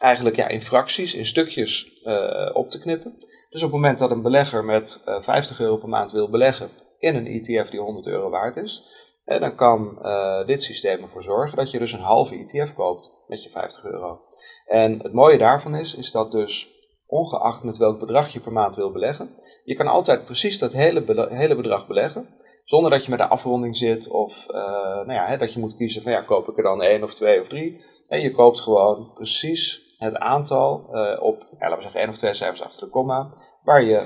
eigenlijk 0.00 0.36
ja, 0.36 0.48
in 0.48 0.62
fracties, 0.62 1.14
in 1.14 1.26
stukjes 1.26 2.02
uh, 2.04 2.50
op 2.52 2.70
te 2.70 2.78
knippen. 2.78 3.14
Dus 3.50 3.62
op 3.62 3.70
het 3.70 3.80
moment 3.80 3.98
dat 3.98 4.10
een 4.10 4.22
belegger 4.22 4.64
met 4.64 5.04
uh, 5.08 5.20
50 5.20 5.60
euro 5.60 5.76
per 5.76 5.88
maand 5.88 6.10
wil 6.10 6.30
beleggen 6.30 6.70
in 6.98 7.16
een 7.16 7.26
ETF 7.26 7.70
die 7.70 7.80
100 7.80 8.06
euro 8.06 8.30
waard 8.30 8.56
is, 8.56 8.82
eh, 9.24 9.40
dan 9.40 9.54
kan 9.54 9.98
dit 10.46 10.62
systeem 10.62 11.02
ervoor 11.02 11.22
zorgen 11.22 11.56
dat 11.56 11.70
je 11.70 11.78
dus 11.78 11.92
een 11.92 12.00
halve 12.00 12.34
ETF 12.34 12.74
koopt 12.74 13.12
met 13.26 13.42
je 13.42 13.50
50 13.50 13.84
euro. 13.84 14.20
En 14.66 15.02
het 15.02 15.12
mooie 15.12 15.38
daarvan 15.38 15.74
is, 15.74 15.94
is 15.94 16.12
dat 16.12 16.32
dus 16.32 16.77
ongeacht 17.10 17.64
met 17.64 17.76
welk 17.76 17.98
bedrag 17.98 18.32
je 18.32 18.40
per 18.40 18.52
maand 18.52 18.74
wil 18.74 18.92
beleggen. 18.92 19.30
Je 19.64 19.74
kan 19.74 19.86
altijd 19.86 20.24
precies 20.24 20.58
dat 20.58 20.72
hele, 20.72 21.28
hele 21.30 21.56
bedrag 21.56 21.86
beleggen, 21.86 22.28
zonder 22.64 22.90
dat 22.90 23.04
je 23.04 23.10
met 23.10 23.20
een 23.20 23.28
afronding 23.28 23.76
zit 23.76 24.08
of 24.08 24.46
uh, 24.50 24.56
nou 24.96 25.12
ja, 25.12 25.26
hè, 25.26 25.36
dat 25.36 25.52
je 25.52 25.60
moet 25.60 25.76
kiezen 25.76 26.02
van 26.02 26.12
ja, 26.12 26.20
koop 26.20 26.48
ik 26.48 26.56
er 26.56 26.62
dan 26.62 26.82
één 26.82 27.02
of 27.02 27.14
twee 27.14 27.40
of 27.40 27.48
drie. 27.48 27.84
En 28.08 28.20
je 28.20 28.30
koopt 28.30 28.60
gewoon 28.60 29.12
precies 29.14 29.94
het 29.98 30.16
aantal 30.16 30.88
uh, 30.92 31.22
op, 31.22 31.40
ja, 31.40 31.56
laten 31.58 31.76
we 31.76 31.82
zeggen 31.82 32.00
één 32.00 32.08
of 32.08 32.16
twee 32.16 32.34
cijfers 32.34 32.62
achter 32.62 32.86
de 32.86 32.92
komma, 32.92 33.34
waar 33.62 33.82
je 33.82 34.00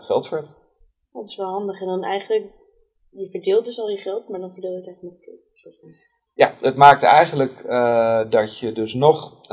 geld 0.00 0.28
voor 0.28 0.38
hebt. 0.38 0.56
Dat 1.12 1.26
is 1.26 1.36
wel 1.36 1.50
handig. 1.50 1.80
En 1.80 1.86
dan 1.86 2.04
eigenlijk, 2.04 2.44
je 3.10 3.30
verdeelt 3.30 3.64
dus 3.64 3.80
al 3.80 3.88
je 3.88 3.96
geld, 3.96 4.28
maar 4.28 4.40
dan 4.40 4.52
verdeel 4.52 4.70
je 4.70 4.76
het 4.76 4.88
echt 4.88 5.02
nog. 5.02 5.12
Ja, 6.34 6.54
het 6.60 6.76
maakt 6.76 7.02
eigenlijk 7.02 7.64
dat 8.30 8.58
je 8.58 8.72
dus 8.72 8.94
nog, 8.94 9.46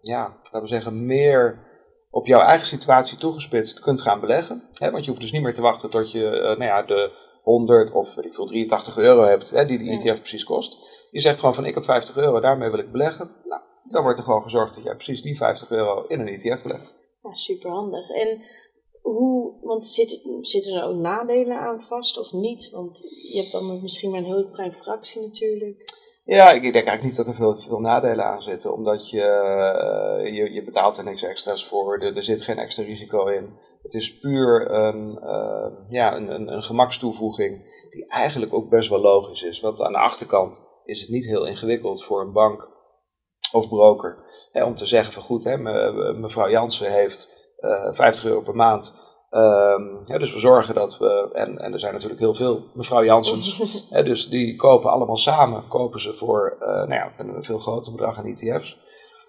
ja, 0.00 0.36
laten 0.42 0.60
we 0.60 0.66
zeggen, 0.66 1.06
meer 1.06 1.66
op 2.10 2.26
jouw 2.26 2.40
eigen 2.40 2.66
situatie 2.66 3.18
toegespitst 3.18 3.80
kunt 3.80 4.00
gaan 4.00 4.20
beleggen. 4.20 4.68
Hè? 4.72 4.90
Want 4.90 5.04
je 5.04 5.10
hoeft 5.10 5.22
dus 5.22 5.32
niet 5.32 5.42
meer 5.42 5.54
te 5.54 5.62
wachten 5.62 5.90
tot 5.90 6.10
je 6.10 6.54
nou 6.58 6.64
ja, 6.64 6.82
de 6.82 7.26
100 7.42 7.92
of 7.92 8.14
weet 8.14 8.24
ik 8.24 8.34
veel, 8.34 8.46
83 8.46 8.96
euro 8.96 9.24
hebt, 9.24 9.50
hè, 9.50 9.64
die 9.64 9.78
de 9.78 9.90
ETF 9.90 10.18
precies 10.18 10.44
kost. 10.44 10.76
Je 11.10 11.20
zegt 11.20 11.38
gewoon 11.38 11.54
van 11.54 11.64
ik 11.64 11.74
heb 11.74 11.84
50 11.84 12.16
euro, 12.16 12.40
daarmee 12.40 12.70
wil 12.70 12.78
ik 12.78 12.92
beleggen. 12.92 13.30
Nou, 13.44 13.62
dan 13.90 14.02
wordt 14.02 14.18
er 14.18 14.24
gewoon 14.24 14.42
gezorgd 14.42 14.74
dat 14.74 14.84
jij 14.84 14.94
precies 14.94 15.22
die 15.22 15.36
50 15.36 15.70
euro 15.70 16.04
in 16.06 16.20
een 16.20 16.28
ETF 16.28 16.62
belegt. 16.62 16.96
Ja, 17.22 17.32
super 17.32 17.70
handig. 17.70 18.10
En 18.10 18.42
hoe, 19.02 19.58
want 19.60 19.86
zitten, 19.86 20.44
zitten 20.44 20.74
er 20.74 20.84
ook 20.84 20.96
nadelen 20.96 21.58
aan 21.58 21.82
vast 21.82 22.18
of 22.18 22.32
niet? 22.32 22.70
Want 22.70 22.98
je 23.32 23.38
hebt 23.38 23.52
dan 23.52 23.82
misschien 23.82 24.10
maar 24.10 24.18
een 24.18 24.24
heel 24.24 24.50
klein 24.50 24.72
fractie 24.72 25.22
natuurlijk. 25.22 25.84
Ja, 26.30 26.50
ik 26.50 26.62
denk 26.62 26.74
eigenlijk 26.74 27.02
niet 27.02 27.16
dat 27.16 27.26
er 27.26 27.34
veel, 27.34 27.58
veel 27.58 27.80
nadelen 27.80 28.24
aan 28.24 28.42
zitten, 28.42 28.72
omdat 28.72 29.10
je, 29.10 29.22
eh, 29.22 30.34
je, 30.34 30.52
je 30.52 30.64
betaalt 30.64 30.96
er 30.96 31.04
niks 31.04 31.22
extra's 31.22 31.66
voor, 31.66 31.98
er, 31.98 32.22
zit 32.22 32.42
geen 32.42 32.58
extra 32.58 32.84
risico 32.84 33.26
in. 33.26 33.58
Het 33.82 33.94
is 33.94 34.18
puur 34.18 34.70
een, 34.70 35.18
uh, 35.22 35.66
ja, 35.88 36.16
een, 36.16 36.52
een, 36.52 36.62
gemakstoevoeging 36.62 37.62
die 37.90 38.08
eigenlijk 38.08 38.54
ook 38.54 38.68
best 38.68 38.88
wel 38.88 39.00
logisch 39.00 39.42
is. 39.42 39.60
Want 39.60 39.82
aan 39.82 39.92
de 39.92 39.98
achterkant 39.98 40.60
is 40.84 41.00
het 41.00 41.10
niet 41.10 41.26
heel 41.26 41.46
ingewikkeld 41.46 42.04
voor 42.04 42.20
een 42.20 42.32
bank 42.32 42.68
of 43.52 43.68
broker 43.68 44.18
hè, 44.52 44.64
om 44.64 44.74
te 44.74 44.86
zeggen 44.86 45.12
van 45.12 45.22
goed, 45.22 45.44
hè, 45.44 45.58
mevrouw 46.12 46.50
Jansen 46.50 46.92
heeft 46.92 47.52
uh, 47.60 47.86
eh, 47.86 47.94
50 47.94 48.24
euro 48.24 48.40
per 48.40 48.56
maand 48.56 49.07
Um, 49.30 50.00
ja, 50.04 50.18
dus 50.18 50.32
we 50.32 50.38
zorgen 50.38 50.74
dat 50.74 50.98
we, 50.98 51.30
en, 51.32 51.58
en 51.58 51.72
er 51.72 51.78
zijn 51.78 51.92
natuurlijk 51.92 52.20
heel 52.20 52.34
veel 52.34 52.62
mevrouw 52.74 53.04
Jansens, 53.04 53.58
hè, 53.94 54.02
dus 54.02 54.28
die 54.28 54.56
kopen 54.56 54.90
allemaal 54.90 55.16
samen, 55.16 55.68
kopen 55.68 56.00
ze 56.00 56.12
voor 56.12 56.56
uh, 56.60 56.66
nou 56.66 56.94
ja, 56.94 57.12
een 57.18 57.44
veel 57.44 57.58
groter 57.58 57.92
bedrag 57.92 58.18
aan 58.18 58.26
ETF's. 58.26 58.78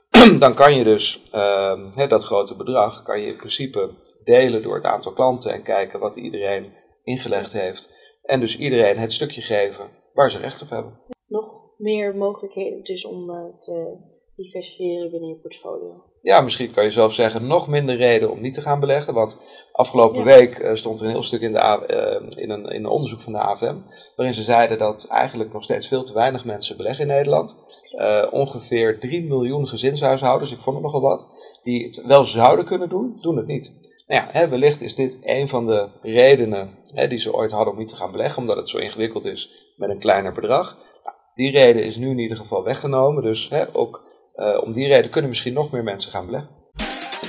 Dan 0.40 0.54
kan 0.54 0.76
je 0.76 0.84
dus 0.84 1.22
um, 1.36 1.90
hè, 1.96 2.08
dat 2.08 2.26
grote 2.26 2.56
bedrag, 2.56 3.04
kan 3.04 3.22
je 3.22 3.28
in 3.28 3.36
principe 3.36 3.90
delen 4.24 4.64
door 4.64 4.76
het 4.76 4.86
aantal 4.86 5.12
klanten 5.12 5.54
en 5.54 5.64
kijken 5.64 6.00
wat 6.00 6.16
iedereen 6.16 6.74
ingelegd 7.04 7.54
heeft. 7.54 7.98
En 8.22 8.40
dus 8.40 8.58
iedereen 8.58 8.98
het 8.98 9.14
stukje 9.14 9.42
geven 9.42 9.90
waar 10.14 10.32
ze 10.32 10.38
recht 10.38 10.62
op 10.62 10.70
hebben. 10.70 11.00
Nog 11.28 11.70
meer 11.78 12.16
mogelijkheden 12.16 12.84
dus 12.84 13.06
om 13.06 13.30
uh, 13.30 13.58
te 13.58 13.98
diversifiëren 14.44 15.10
binnen 15.12 15.30
je 15.30 15.36
portfolio 15.36 16.10
ja, 16.22 16.42
misschien 16.42 16.72
kan 16.72 16.84
je 16.84 16.92
zelf 16.92 17.14
zeggen, 17.14 17.48
nog 17.48 17.68
minder 17.68 17.96
reden 17.96 18.32
om 18.32 18.42
niet 18.42 18.54
te 18.54 18.62
gaan 18.62 18.80
beleggen. 18.80 19.14
Want 19.14 19.64
afgelopen 19.72 20.24
week 20.24 20.60
uh, 20.60 20.76
stond 20.76 21.00
er 21.00 21.06
een 21.06 21.12
heel 21.12 21.24
stuk 21.24 21.42
in, 21.42 21.54
de, 21.54 21.60
uh, 21.60 22.44
in, 22.44 22.50
een, 22.50 22.66
in 22.66 22.84
een 22.84 22.90
onderzoek 22.90 23.22
van 23.22 23.34
de 23.34 23.40
AFM, 23.40 23.76
waarin 24.16 24.36
ze 24.36 24.44
zeiden 24.44 24.78
dat 24.78 25.08
eigenlijk 25.10 25.54
nog 25.54 25.64
steeds 25.64 25.88
veel 25.88 26.04
te 26.04 26.14
weinig 26.14 26.46
mensen 26.46 26.78
beleggen 26.78 27.08
in 27.08 27.16
Nederland. 27.16 27.58
Uh, 27.96 28.28
ongeveer 28.32 29.00
3 29.00 29.24
miljoen 29.24 29.68
gezinshuishoudens, 29.68 30.52
ik 30.52 30.60
vond 30.60 30.76
er 30.76 30.82
nogal 30.82 31.02
wat, 31.02 31.28
die 31.64 31.86
het 31.86 32.06
wel 32.06 32.26
zouden 32.26 32.66
kunnen 32.66 32.90
doen, 32.90 33.18
doen 33.22 33.38
het 33.38 33.48
niet. 33.48 33.98
Nou 34.08 34.22
ja, 34.22 34.30
hè, 34.32 34.48
wellicht 34.48 34.82
is 34.82 34.96
dit 34.96 35.18
een 35.22 35.48
van 35.48 35.66
de 35.66 35.88
redenen 36.02 36.78
hè, 36.94 37.08
die 37.08 37.18
ze 37.18 37.34
ooit 37.34 37.52
hadden 37.52 37.74
om 37.74 37.80
niet 37.80 37.88
te 37.88 37.96
gaan 37.96 38.12
beleggen, 38.12 38.42
omdat 38.42 38.56
het 38.56 38.70
zo 38.70 38.78
ingewikkeld 38.78 39.26
is 39.26 39.74
met 39.78 39.90
een 39.90 40.00
kleiner 40.00 40.34
bedrag. 40.34 40.78
Nou, 41.04 41.16
die 41.34 41.52
reden 41.52 41.84
is 41.84 41.96
nu 41.96 42.10
in 42.10 42.20
ieder 42.20 42.38
geval 42.38 42.64
weggenomen, 42.64 43.24
dus 43.24 43.50
hè, 43.50 43.76
ook 43.76 44.09
uh, 44.36 44.62
om 44.64 44.74
die 44.74 44.88
reden 44.88 45.12
kunnen 45.12 45.30
misschien 45.30 45.54
nog 45.54 45.72
meer 45.72 45.84
mensen 45.84 46.12
gaan 46.12 46.26
beleggen. 46.26 46.50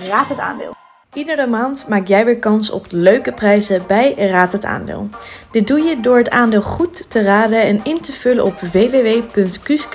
Raad 0.09 0.29
het 0.29 0.39
aandeel. 0.39 0.79
Iedere 1.13 1.47
maand 1.47 1.89
maak 1.89 2.07
jij 2.07 2.25
weer 2.25 2.39
kans 2.39 2.71
op 2.71 2.87
leuke 2.89 3.33
prijzen 3.33 3.83
bij 3.87 4.15
Raad 4.15 4.53
het 4.53 4.65
Aandeel. 4.65 5.09
Dit 5.51 5.67
doe 5.67 5.81
je 5.81 6.01
door 6.01 6.17
het 6.17 6.31
aandeel 6.31 6.63
goed 6.63 7.11
te 7.11 7.23
raden 7.23 7.63
en 7.63 7.81
in 7.85 8.01
te 8.01 8.13
vullen 8.13 8.45
op 8.45 8.61
www.kuske.com 8.61 9.91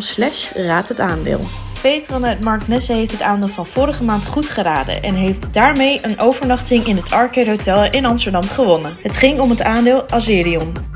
slash 0.00 0.52
raad 0.52 0.88
het 0.88 1.00
aandeel. 1.00 1.40
Petron 1.82 2.26
uit 2.26 2.44
Mark 2.44 2.68
Nesse 2.68 2.92
heeft 2.92 3.12
het 3.12 3.22
aandeel 3.22 3.48
van 3.48 3.66
vorige 3.66 4.04
maand 4.04 4.26
goed 4.26 4.46
geraden 4.46 5.02
en 5.02 5.14
heeft 5.14 5.54
daarmee 5.54 5.98
een 6.02 6.18
overnachting 6.18 6.86
in 6.86 6.96
het 6.96 7.12
Arcade 7.12 7.50
Hotel 7.50 7.84
in 7.84 8.04
Amsterdam 8.04 8.42
gewonnen. 8.42 8.96
Het 9.02 9.16
ging 9.16 9.40
om 9.40 9.50
het 9.50 9.62
aandeel 9.62 10.08
Azerion. 10.08 10.89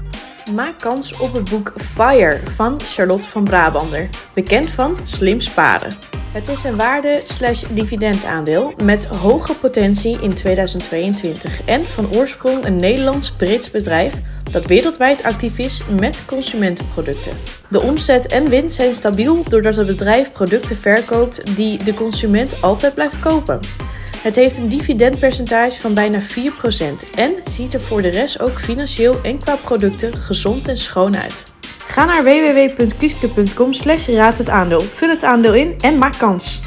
Maak 0.53 0.79
kans 0.81 1.19
op 1.19 1.33
het 1.33 1.51
boek 1.51 1.73
Fire 1.77 2.41
van 2.55 2.81
Charlotte 2.81 3.29
van 3.29 3.45
Brabander, 3.45 4.09
bekend 4.35 4.71
van 4.71 4.97
Slim 5.03 5.41
Sparen. 5.41 5.93
Het 6.33 6.49
is 6.49 6.65
een 6.65 6.77
waarde-dividendaandeel 6.77 8.73
met 8.83 9.05
hoge 9.05 9.55
potentie 9.55 10.21
in 10.21 10.35
2022 10.35 11.65
en 11.65 11.81
van 11.81 12.15
oorsprong 12.15 12.65
een 12.65 12.77
Nederlands-Brits 12.77 13.71
bedrijf 13.71 14.15
dat 14.53 14.67
wereldwijd 14.67 15.23
actief 15.23 15.59
is 15.59 15.83
met 16.01 16.25
consumentenproducten. 16.25 17.37
De 17.69 17.81
omzet 17.81 18.27
en 18.27 18.49
winst 18.49 18.77
zijn 18.77 18.95
stabiel 18.95 19.45
doordat 19.45 19.77
het 19.77 19.87
bedrijf 19.87 20.33
producten 20.33 20.77
verkoopt 20.77 21.57
die 21.57 21.85
de 21.85 21.95
consument 21.95 22.63
altijd 22.63 22.95
blijft 22.95 23.19
kopen. 23.19 23.61
Het 24.25 24.37
heeft 24.37 24.59
een 24.59 24.69
dividendpercentage 24.69 25.81
van 25.81 25.95
bijna 25.95 26.21
4% 26.21 26.25
en 27.15 27.35
ziet 27.45 27.75
er 27.75 27.81
voor 27.81 28.03
de 28.03 28.09
rest 28.09 28.41
ook 28.41 28.61
financieel 28.61 29.21
en 29.23 29.39
qua 29.39 29.57
producten 29.57 30.15
gezond 30.15 30.69
en 30.69 30.79
schoon 30.79 31.17
uit. 31.17 31.43
Ga 31.87 32.05
naar 32.05 32.25
www.kuske.com 32.25 33.73
slash 33.73 34.09
raad 34.09 34.39
het 34.39 34.49
aandeel, 34.49 34.81
vul 34.81 35.09
het 35.09 35.23
aandeel 35.23 35.55
in 35.55 35.75
en 35.81 35.99
maak 35.99 36.19
kans. 36.19 36.61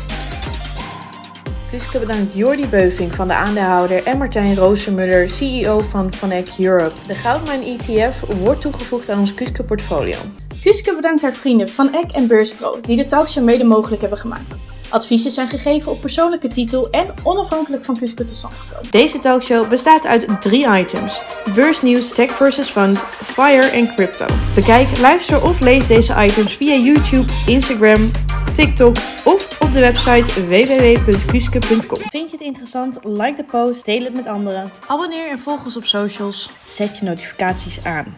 Kuske 1.71 1.99
bedankt 1.99 2.33
Jordi 2.33 2.67
Beuving 2.67 3.15
van 3.15 3.27
de 3.27 3.33
aandeelhouder 3.33 4.03
en 4.03 4.17
Martijn 4.17 4.55
Roosemuller, 4.55 5.29
CEO 5.29 5.79
van 5.79 6.13
Vanek 6.13 6.47
Europe. 6.59 6.95
De 7.07 7.13
Goudmijn 7.13 7.63
ETF 7.63 8.23
wordt 8.41 8.61
toegevoegd 8.61 9.09
aan 9.09 9.19
ons 9.19 9.33
Kuske 9.33 9.63
portfolio. 9.63 10.17
Kuske 10.61 10.95
bedankt 10.95 11.21
haar 11.21 11.33
vrienden 11.33 11.69
van 11.69 11.93
Eck 11.93 12.11
en 12.11 12.27
Beurspro 12.27 12.79
die 12.81 12.95
de 12.95 13.05
talkshow 13.05 13.43
mede 13.43 13.63
mogelijk 13.63 14.01
hebben 14.01 14.19
gemaakt. 14.19 14.66
Adviezen 14.89 15.31
zijn 15.31 15.49
gegeven 15.49 15.91
op 15.91 16.01
persoonlijke 16.01 16.47
titel 16.47 16.89
en 16.89 17.13
onafhankelijk 17.23 17.85
van 17.85 17.97
Kusco 17.97 18.25
tot 18.25 18.35
stand 18.35 18.59
gekomen. 18.59 18.91
Deze 18.91 19.19
talkshow 19.19 19.69
bestaat 19.69 20.05
uit 20.05 20.41
drie 20.41 20.67
items: 20.77 21.21
beursnieuws, 21.53 22.09
tech 22.09 22.31
versus 22.31 22.69
fund, 22.69 22.99
fire 22.99 23.65
en 23.65 23.93
crypto. 23.93 24.25
Bekijk, 24.55 24.97
luister 24.97 25.43
of 25.43 25.59
lees 25.59 25.87
deze 25.87 26.13
items 26.17 26.53
via 26.53 26.75
YouTube, 26.75 27.33
Instagram, 27.45 28.11
TikTok 28.53 28.95
of 29.23 29.61
op 29.61 29.73
de 29.73 29.79
website 29.79 30.47
www.kuske.com. 30.47 31.99
Vind 32.09 32.31
je 32.31 32.37
het 32.37 32.45
interessant? 32.45 32.97
Like 33.03 33.35
de 33.35 33.43
post, 33.43 33.85
deel 33.85 34.03
het 34.03 34.13
met 34.13 34.27
anderen. 34.27 34.71
Abonneer 34.87 35.29
en 35.29 35.39
volg 35.39 35.63
ons 35.63 35.77
op 35.77 35.85
socials. 35.85 36.49
Zet 36.63 36.97
je 36.97 37.05
notificaties 37.05 37.83
aan. 37.83 38.15